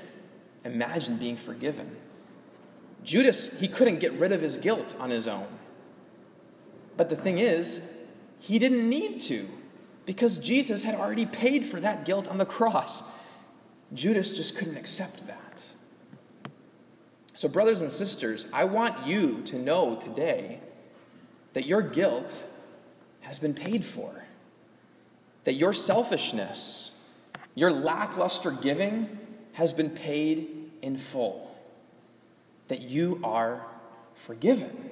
imagine 0.66 1.16
being 1.16 1.38
forgiven. 1.38 1.96
Judas, 3.02 3.58
he 3.58 3.68
couldn't 3.68 4.00
get 4.00 4.12
rid 4.12 4.32
of 4.32 4.42
his 4.42 4.58
guilt 4.58 4.94
on 5.00 5.08
his 5.08 5.26
own. 5.26 5.48
But 6.98 7.08
the 7.08 7.16
thing 7.16 7.38
is, 7.38 7.90
he 8.38 8.58
didn't 8.58 8.86
need 8.86 9.18
to 9.20 9.48
because 10.04 10.38
Jesus 10.38 10.84
had 10.84 10.94
already 10.94 11.24
paid 11.24 11.64
for 11.64 11.80
that 11.80 12.04
guilt 12.04 12.28
on 12.28 12.36
the 12.36 12.44
cross. 12.44 13.02
Judas 13.92 14.32
just 14.32 14.56
couldn't 14.56 14.76
accept 14.76 15.26
that. 15.26 15.64
So, 17.34 17.48
brothers 17.48 17.80
and 17.80 17.90
sisters, 17.90 18.46
I 18.52 18.64
want 18.64 19.06
you 19.06 19.42
to 19.46 19.58
know 19.58 19.96
today 19.96 20.60
that 21.54 21.66
your 21.66 21.82
guilt 21.82 22.46
has 23.22 23.38
been 23.38 23.54
paid 23.54 23.84
for, 23.84 24.24
that 25.44 25.54
your 25.54 25.72
selfishness, 25.72 26.92
your 27.54 27.72
lackluster 27.72 28.50
giving 28.50 29.18
has 29.54 29.72
been 29.72 29.90
paid 29.90 30.70
in 30.82 30.96
full, 30.96 31.56
that 32.68 32.82
you 32.82 33.20
are 33.24 33.64
forgiven. 34.14 34.90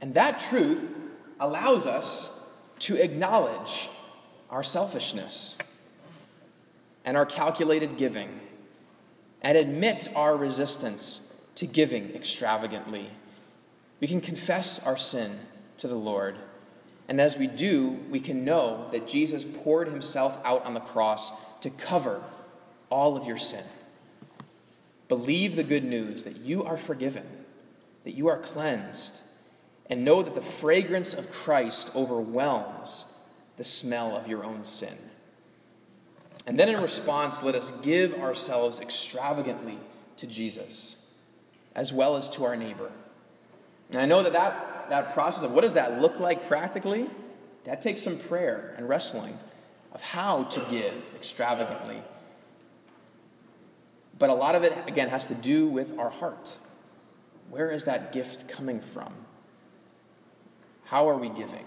And 0.00 0.14
that 0.14 0.38
truth 0.38 0.88
allows 1.38 1.86
us 1.86 2.40
to 2.80 2.96
acknowledge 2.96 3.88
our 4.50 4.62
selfishness 4.62 5.56
and 7.04 7.16
our 7.16 7.26
calculated 7.26 7.96
giving 7.96 8.40
and 9.42 9.58
admit 9.58 10.08
our 10.14 10.36
resistance 10.36 11.32
to 11.56 11.66
giving 11.66 12.14
extravagantly. 12.14 13.10
We 14.00 14.06
can 14.06 14.20
confess 14.20 14.84
our 14.86 14.96
sin 14.96 15.38
to 15.78 15.88
the 15.88 15.96
Lord. 15.96 16.36
And 17.08 17.20
as 17.20 17.36
we 17.36 17.46
do, 17.46 18.00
we 18.10 18.20
can 18.20 18.44
know 18.44 18.88
that 18.92 19.08
Jesus 19.08 19.44
poured 19.44 19.88
himself 19.88 20.38
out 20.44 20.64
on 20.64 20.74
the 20.74 20.80
cross 20.80 21.32
to 21.60 21.70
cover 21.70 22.22
all 22.90 23.16
of 23.16 23.26
your 23.26 23.36
sin. 23.36 23.64
Believe 25.08 25.56
the 25.56 25.62
good 25.62 25.84
news 25.84 26.24
that 26.24 26.38
you 26.38 26.64
are 26.64 26.76
forgiven, 26.76 27.26
that 28.04 28.14
you 28.14 28.28
are 28.28 28.38
cleansed, 28.38 29.22
and 29.90 30.04
know 30.04 30.22
that 30.22 30.34
the 30.34 30.40
fragrance 30.40 31.12
of 31.12 31.30
Christ 31.30 31.90
overwhelms 31.94 33.12
the 33.56 33.64
smell 33.64 34.16
of 34.16 34.26
your 34.26 34.44
own 34.44 34.64
sin. 34.64 34.96
And 36.46 36.58
then 36.58 36.68
in 36.68 36.80
response, 36.80 37.42
let 37.42 37.54
us 37.54 37.70
give 37.82 38.14
ourselves 38.14 38.80
extravagantly 38.80 39.78
to 40.16 40.26
Jesus, 40.26 41.10
as 41.74 41.92
well 41.92 42.16
as 42.16 42.28
to 42.30 42.44
our 42.44 42.56
neighbor. 42.56 42.90
And 43.90 44.00
I 44.00 44.06
know 44.06 44.22
that 44.22 44.32
that, 44.32 44.86
that 44.90 45.12
process 45.12 45.44
of 45.44 45.52
what 45.52 45.60
does 45.60 45.74
that 45.74 46.00
look 46.00 46.18
like 46.18 46.48
practically, 46.48 47.08
that 47.64 47.80
takes 47.80 48.02
some 48.02 48.18
prayer 48.18 48.74
and 48.76 48.88
wrestling 48.88 49.38
of 49.92 50.00
how 50.00 50.44
to 50.44 50.60
give 50.70 51.14
extravagantly. 51.14 52.02
But 54.18 54.30
a 54.30 54.34
lot 54.34 54.54
of 54.54 54.64
it, 54.64 54.76
again, 54.86 55.08
has 55.08 55.26
to 55.26 55.34
do 55.34 55.66
with 55.68 55.98
our 55.98 56.10
heart. 56.10 56.56
Where 57.50 57.70
is 57.70 57.84
that 57.84 58.12
gift 58.12 58.48
coming 58.48 58.80
from? 58.80 59.12
How 60.84 61.08
are 61.08 61.16
we 61.16 61.28
giving? 61.28 61.64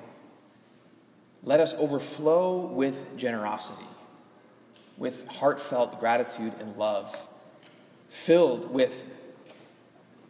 Let 1.43 1.59
us 1.59 1.73
overflow 1.75 2.65
with 2.65 3.17
generosity 3.17 3.85
with 4.97 5.27
heartfelt 5.27 5.99
gratitude 5.99 6.53
and 6.59 6.77
love, 6.77 7.27
filled 8.09 8.71
with 8.71 9.05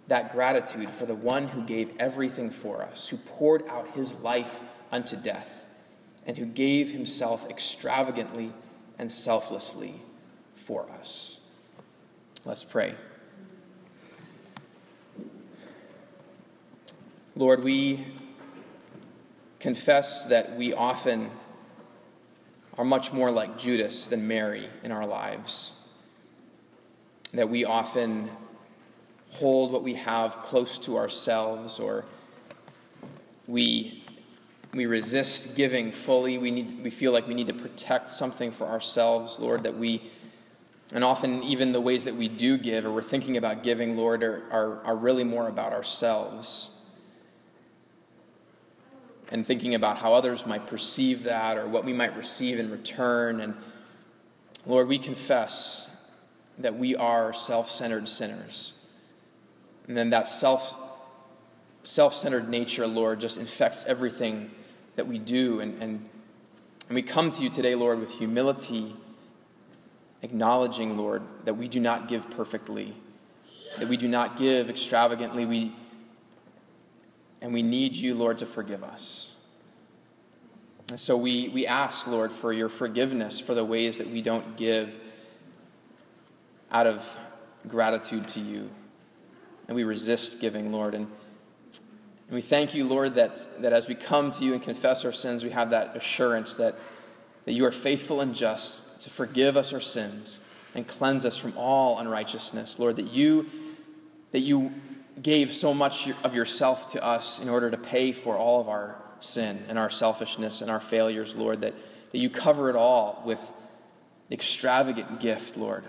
that 0.08 0.32
gratitude 0.32 0.89
for 0.89 1.06
the 1.06 1.15
one 1.15 1.47
who 1.47 1.63
gave 1.63 1.95
everything 1.97 2.49
for 2.49 2.84
us, 2.84 3.08
who 3.10 3.17
poured 3.17 3.67
out 3.67 3.88
his 3.95 4.15
life 4.15 4.60
unto 4.91 5.15
death, 5.15 5.65
and 6.25 6.38
who 6.38 6.45
gave 6.45 6.91
himself 6.91 7.49
extravagantly 7.49 8.51
and 8.97 9.12
selflessly 9.12 9.95
for 10.54 10.88
us. 10.99 11.39
Let's 12.45 12.63
pray. 12.63 12.95
Lord, 17.36 17.63
we 17.63 18.06
confess 19.60 20.25
that 20.25 20.56
we 20.56 20.73
often 20.73 21.30
are 22.77 22.85
much 22.85 23.13
more 23.13 23.31
like 23.31 23.57
Judas 23.57 24.07
than 24.07 24.27
Mary 24.27 24.67
in 24.83 24.91
our 24.91 25.05
lives. 25.05 25.73
That 27.33 27.49
we 27.49 27.65
often 27.65 28.29
hold 29.31 29.71
what 29.71 29.83
we 29.83 29.95
have 29.95 30.38
close 30.43 30.77
to 30.79 30.97
ourselves 30.97 31.79
or 31.79 32.05
we 33.47 34.03
we 34.73 34.85
resist 34.85 35.55
giving 35.55 35.91
fully. 35.93 36.38
We, 36.38 36.51
need, 36.51 36.83
we 36.83 36.89
feel 36.89 37.13
like 37.13 37.27
we 37.27 37.33
need 37.33 37.47
to 37.47 37.53
protect 37.53 38.11
something 38.11 38.51
for 38.51 38.67
ourselves, 38.67 39.39
Lord, 39.39 39.63
that 39.63 39.77
we, 39.77 40.11
and 40.91 41.01
often 41.01 41.41
even 41.43 41.71
the 41.71 41.79
ways 41.79 42.03
that 42.03 42.15
we 42.15 42.27
do 42.27 42.57
give 42.57 42.85
or 42.85 42.91
we're 42.91 43.01
thinking 43.01 43.38
about 43.38 43.63
giving, 43.63 43.95
Lord, 43.95 44.21
are, 44.21 44.43
are, 44.51 44.83
are 44.83 44.95
really 44.97 45.23
more 45.23 45.47
about 45.47 45.71
ourselves 45.71 46.74
and 49.31 49.45
thinking 49.45 49.75
about 49.75 49.97
how 49.97 50.13
others 50.13 50.45
might 50.45 50.67
perceive 50.67 51.23
that 51.23 51.57
or 51.57 51.67
what 51.67 51.83
we 51.83 51.93
might 51.93 52.15
receive 52.15 52.59
in 52.59 52.69
return. 52.69 53.41
And 53.41 53.55
Lord, 54.65 54.88
we 54.88 54.99
confess 54.99 55.89
that 56.57 56.77
we 56.77 56.95
are 56.95 57.33
self 57.33 57.69
centered 57.69 58.07
sinners. 58.07 58.85
And 59.88 59.97
then 59.97 60.11
that 60.11 60.27
self 60.27 60.75
self 61.83 62.15
centered 62.15 62.49
nature, 62.49 62.88
Lord, 62.88 63.19
just 63.19 63.38
infects 63.38 63.85
everything 63.85 64.51
that 64.95 65.07
we 65.07 65.19
do. 65.19 65.59
And, 65.59 65.81
and, 65.81 66.09
and 66.88 66.95
we 66.95 67.01
come 67.01 67.31
to 67.31 67.43
you 67.43 67.49
today, 67.49 67.75
Lord, 67.75 67.99
with 67.99 68.11
humility, 68.11 68.95
acknowledging, 70.21 70.97
Lord, 70.97 71.21
that 71.45 71.55
we 71.55 71.67
do 71.67 71.79
not 71.79 72.07
give 72.07 72.29
perfectly, 72.31 72.95
that 73.77 73.88
we 73.88 73.97
do 73.97 74.07
not 74.07 74.38
give 74.38 74.69
extravagantly. 74.69 75.45
We 75.45 75.75
and 77.45 77.53
we 77.53 77.62
need 77.62 77.95
you, 77.95 78.15
Lord, 78.15 78.39
to 78.39 78.45
forgive 78.47 78.84
us. 78.84 79.36
And 80.89 80.99
so 80.99 81.15
we, 81.15 81.47
we 81.49 81.67
ask, 81.67 82.08
Lord, 82.08 82.31
for 82.31 82.51
your 82.51 82.69
forgiveness 82.69 83.39
for 83.39 83.53
the 83.53 83.63
ways 83.63 83.99
that 83.99 84.10
we 84.10 84.23
don't 84.23 84.58
give 84.58 84.99
out 86.71 86.88
of 86.88 87.19
gratitude 87.67 88.27
to 88.29 88.39
you. 88.39 88.71
And 89.67 89.75
we 89.75 89.84
resist 89.84 90.41
giving, 90.41 90.71
Lord. 90.71 90.95
And, 90.95 91.05
and 91.75 92.36
we 92.36 92.41
thank 92.41 92.73
you, 92.73 92.84
Lord, 92.84 93.13
that, 93.13 93.45
that 93.62 93.73
as 93.73 93.88
we 93.88 93.93
come 93.93 94.31
to 94.31 94.43
you 94.43 94.53
and 94.53 94.63
confess 94.63 95.05
our 95.05 95.13
sins, 95.13 95.43
we 95.43 95.51
have 95.51 95.69
that 95.69 95.95
assurance 95.95 96.55
that, 96.55 96.73
that 97.45 97.53
you 97.53 97.63
are 97.63 97.71
faithful 97.71 98.21
and 98.21 98.34
just 98.34 99.01
to 99.01 99.12
forgive 99.12 99.55
us 99.55 99.71
our 99.71 99.79
sins 99.79 100.39
and 100.73 100.88
cleanse 100.88 101.27
us 101.27 101.38
from 101.38 101.55
all 101.55 101.99
unrighteousness. 101.99 102.79
Lord, 102.79 102.95
that 102.95 103.12
you, 103.12 103.45
that 104.31 104.39
you 104.39 104.71
gave 105.21 105.54
so 105.54 105.73
much 105.73 106.10
of 106.23 106.36
yourself 106.36 106.91
to 106.91 107.04
us 107.04 107.39
in 107.39 107.49
order 107.49 107.71
to 107.71 107.78
pay 107.78 108.12
for 108.12 108.38
all 108.38 108.60
of 108.60 108.69
our 108.69 109.01
sin 109.19 109.63
and 109.69 109.80
our 109.80 109.89
selfishness 109.89 110.62
and 110.62 110.69
our 110.69 110.80
failures, 110.80 111.36
Lord, 111.36 111.62
that, 111.62 111.73
that 112.12 112.17
you 112.17 112.30
cover 112.30 112.69
it 112.69 112.75
all 112.75 113.21
with 113.25 113.39
extravagant 114.32 115.19
gift, 115.19 115.58
Lord, 115.58 115.86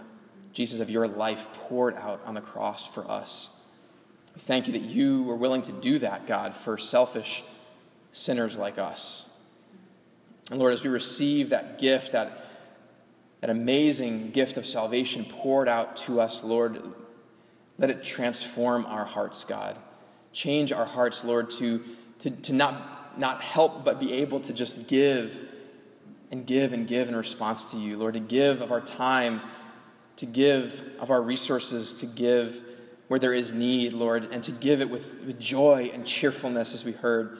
Jesus, 0.52 0.80
of 0.80 0.90
your 0.90 1.08
life 1.08 1.46
poured 1.52 1.96
out 1.96 2.20
on 2.24 2.34
the 2.34 2.40
cross 2.40 2.86
for 2.86 3.08
us. 3.10 3.50
We 4.34 4.40
thank 4.40 4.66
you 4.66 4.72
that 4.74 4.82
you 4.82 5.22
were 5.22 5.34
willing 5.34 5.62
to 5.62 5.72
do 5.72 5.98
that, 5.98 6.26
God, 6.26 6.54
for 6.54 6.78
selfish 6.78 7.42
sinners 8.12 8.56
like 8.56 8.78
us. 8.78 9.30
And 10.50 10.60
Lord, 10.60 10.72
as 10.72 10.84
we 10.84 10.90
receive 10.90 11.50
that 11.50 11.78
gift, 11.78 12.12
that, 12.12 12.44
that 13.40 13.50
amazing 13.50 14.30
gift 14.30 14.56
of 14.56 14.66
salvation 14.66 15.24
poured 15.24 15.68
out 15.68 15.96
to 15.98 16.20
us, 16.20 16.44
Lord, 16.44 16.80
let 17.78 17.90
it 17.90 18.02
transform 18.02 18.86
our 18.86 19.04
hearts, 19.04 19.44
God. 19.44 19.76
Change 20.32 20.72
our 20.72 20.84
hearts, 20.84 21.24
Lord, 21.24 21.50
to, 21.52 21.84
to, 22.20 22.30
to 22.30 22.52
not, 22.52 23.18
not 23.18 23.42
help 23.42 23.84
but 23.84 24.00
be 24.00 24.12
able 24.14 24.40
to 24.40 24.52
just 24.52 24.88
give 24.88 25.42
and 26.30 26.46
give 26.46 26.72
and 26.72 26.88
give 26.88 27.08
in 27.08 27.16
response 27.16 27.70
to 27.70 27.78
you, 27.78 27.96
Lord, 27.96 28.14
to 28.14 28.20
give 28.20 28.60
of 28.60 28.72
our 28.72 28.80
time, 28.80 29.40
to 30.16 30.26
give 30.26 30.82
of 30.98 31.10
our 31.10 31.22
resources, 31.22 31.94
to 31.94 32.06
give 32.06 32.62
where 33.08 33.20
there 33.20 33.32
is 33.32 33.52
need, 33.52 33.92
Lord, 33.92 34.28
and 34.32 34.42
to 34.42 34.50
give 34.50 34.80
it 34.80 34.90
with, 34.90 35.22
with 35.24 35.38
joy 35.38 35.90
and 35.94 36.04
cheerfulness, 36.04 36.74
as 36.74 36.84
we 36.84 36.92
heard 36.92 37.38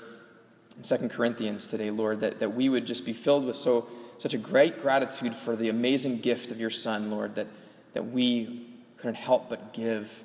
in 0.77 0.83
2 0.83 1.09
Corinthians 1.09 1.67
today, 1.67 1.91
Lord, 1.91 2.21
that, 2.21 2.39
that 2.39 2.51
we 2.51 2.69
would 2.69 2.87
just 2.87 3.05
be 3.05 3.13
filled 3.13 3.45
with 3.45 3.57
so, 3.57 3.89
such 4.19 4.35
a 4.35 4.39
great 4.39 4.81
gratitude 4.81 5.35
for 5.35 5.57
the 5.57 5.69
amazing 5.69 6.21
gift 6.21 6.51
of 6.53 6.61
your 6.61 6.71
Son, 6.71 7.11
Lord, 7.11 7.35
that, 7.35 7.49
that 7.95 8.07
we 8.07 8.67
couldn't 8.97 9.17
help 9.17 9.49
but 9.49 9.73
give 9.73 10.25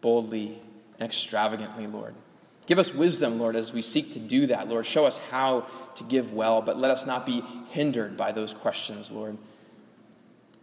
boldly 0.00 0.58
and 0.98 1.06
extravagantly, 1.06 1.86
Lord. 1.86 2.14
Give 2.66 2.78
us 2.78 2.92
wisdom, 2.92 3.38
Lord, 3.38 3.54
as 3.54 3.72
we 3.72 3.80
seek 3.80 4.12
to 4.12 4.18
do 4.18 4.46
that, 4.46 4.68
Lord. 4.68 4.86
Show 4.86 5.04
us 5.04 5.18
how 5.30 5.66
to 5.94 6.04
give 6.04 6.32
well, 6.32 6.60
but 6.60 6.76
let 6.76 6.90
us 6.90 7.06
not 7.06 7.24
be 7.24 7.42
hindered 7.68 8.16
by 8.16 8.32
those 8.32 8.52
questions, 8.52 9.10
Lord. 9.10 9.38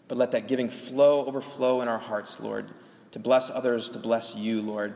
But 0.09 0.17
let 0.17 0.31
that 0.31 0.47
giving 0.47 0.69
flow, 0.69 1.25
overflow 1.25 1.81
in 1.81 1.87
our 1.87 1.99
hearts, 1.99 2.41
Lord, 2.41 2.69
to 3.11 3.19
bless 3.19 3.49
others, 3.49 3.89
to 3.91 3.99
bless 3.99 4.35
you, 4.35 4.61
Lord, 4.61 4.95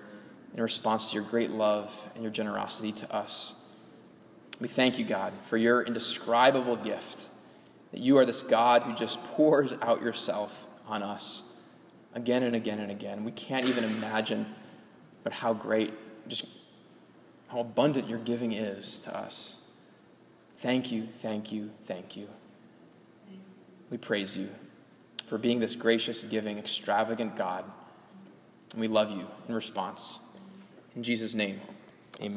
in 0.53 0.61
response 0.61 1.11
to 1.11 1.15
your 1.15 1.23
great 1.23 1.51
love 1.51 2.09
and 2.13 2.23
your 2.23 2.31
generosity 2.31 2.91
to 2.91 3.13
us. 3.13 3.63
We 4.59 4.67
thank 4.67 4.99
you, 4.99 5.05
God, 5.05 5.33
for 5.43 5.55
your 5.55 5.81
indescribable 5.81 6.75
gift, 6.75 7.29
that 7.91 8.01
you 8.01 8.17
are 8.17 8.25
this 8.25 8.41
God 8.41 8.83
who 8.83 8.93
just 8.93 9.23
pours 9.23 9.73
out 9.81 10.01
yourself 10.01 10.67
on 10.87 11.03
us 11.03 11.46
again 12.13 12.43
and 12.43 12.55
again 12.55 12.79
and 12.79 12.91
again. 12.91 13.23
We 13.23 13.31
can't 13.31 13.65
even 13.65 13.83
imagine 13.83 14.45
but 15.23 15.33
how 15.33 15.53
great, 15.53 15.93
just 16.27 16.45
how 17.47 17.59
abundant 17.59 18.07
your 18.07 18.19
giving 18.19 18.53
is 18.53 18.99
to 19.01 19.15
us. 19.15 19.57
Thank 20.57 20.91
you, 20.91 21.05
thank 21.05 21.51
you, 21.51 21.71
thank 21.85 22.15
you. 22.15 22.27
We 23.89 23.97
praise 23.97 24.35
you 24.35 24.49
for 25.25 25.37
being 25.37 25.59
this 25.59 25.75
gracious, 25.75 26.23
giving, 26.23 26.57
extravagant 26.57 27.35
God. 27.35 27.65
And 28.71 28.81
we 28.81 28.87
love 28.87 29.11
you 29.11 29.27
in 29.47 29.55
response. 29.55 30.19
In 30.95 31.03
Jesus' 31.03 31.35
name, 31.35 31.61
amen. 32.21 32.35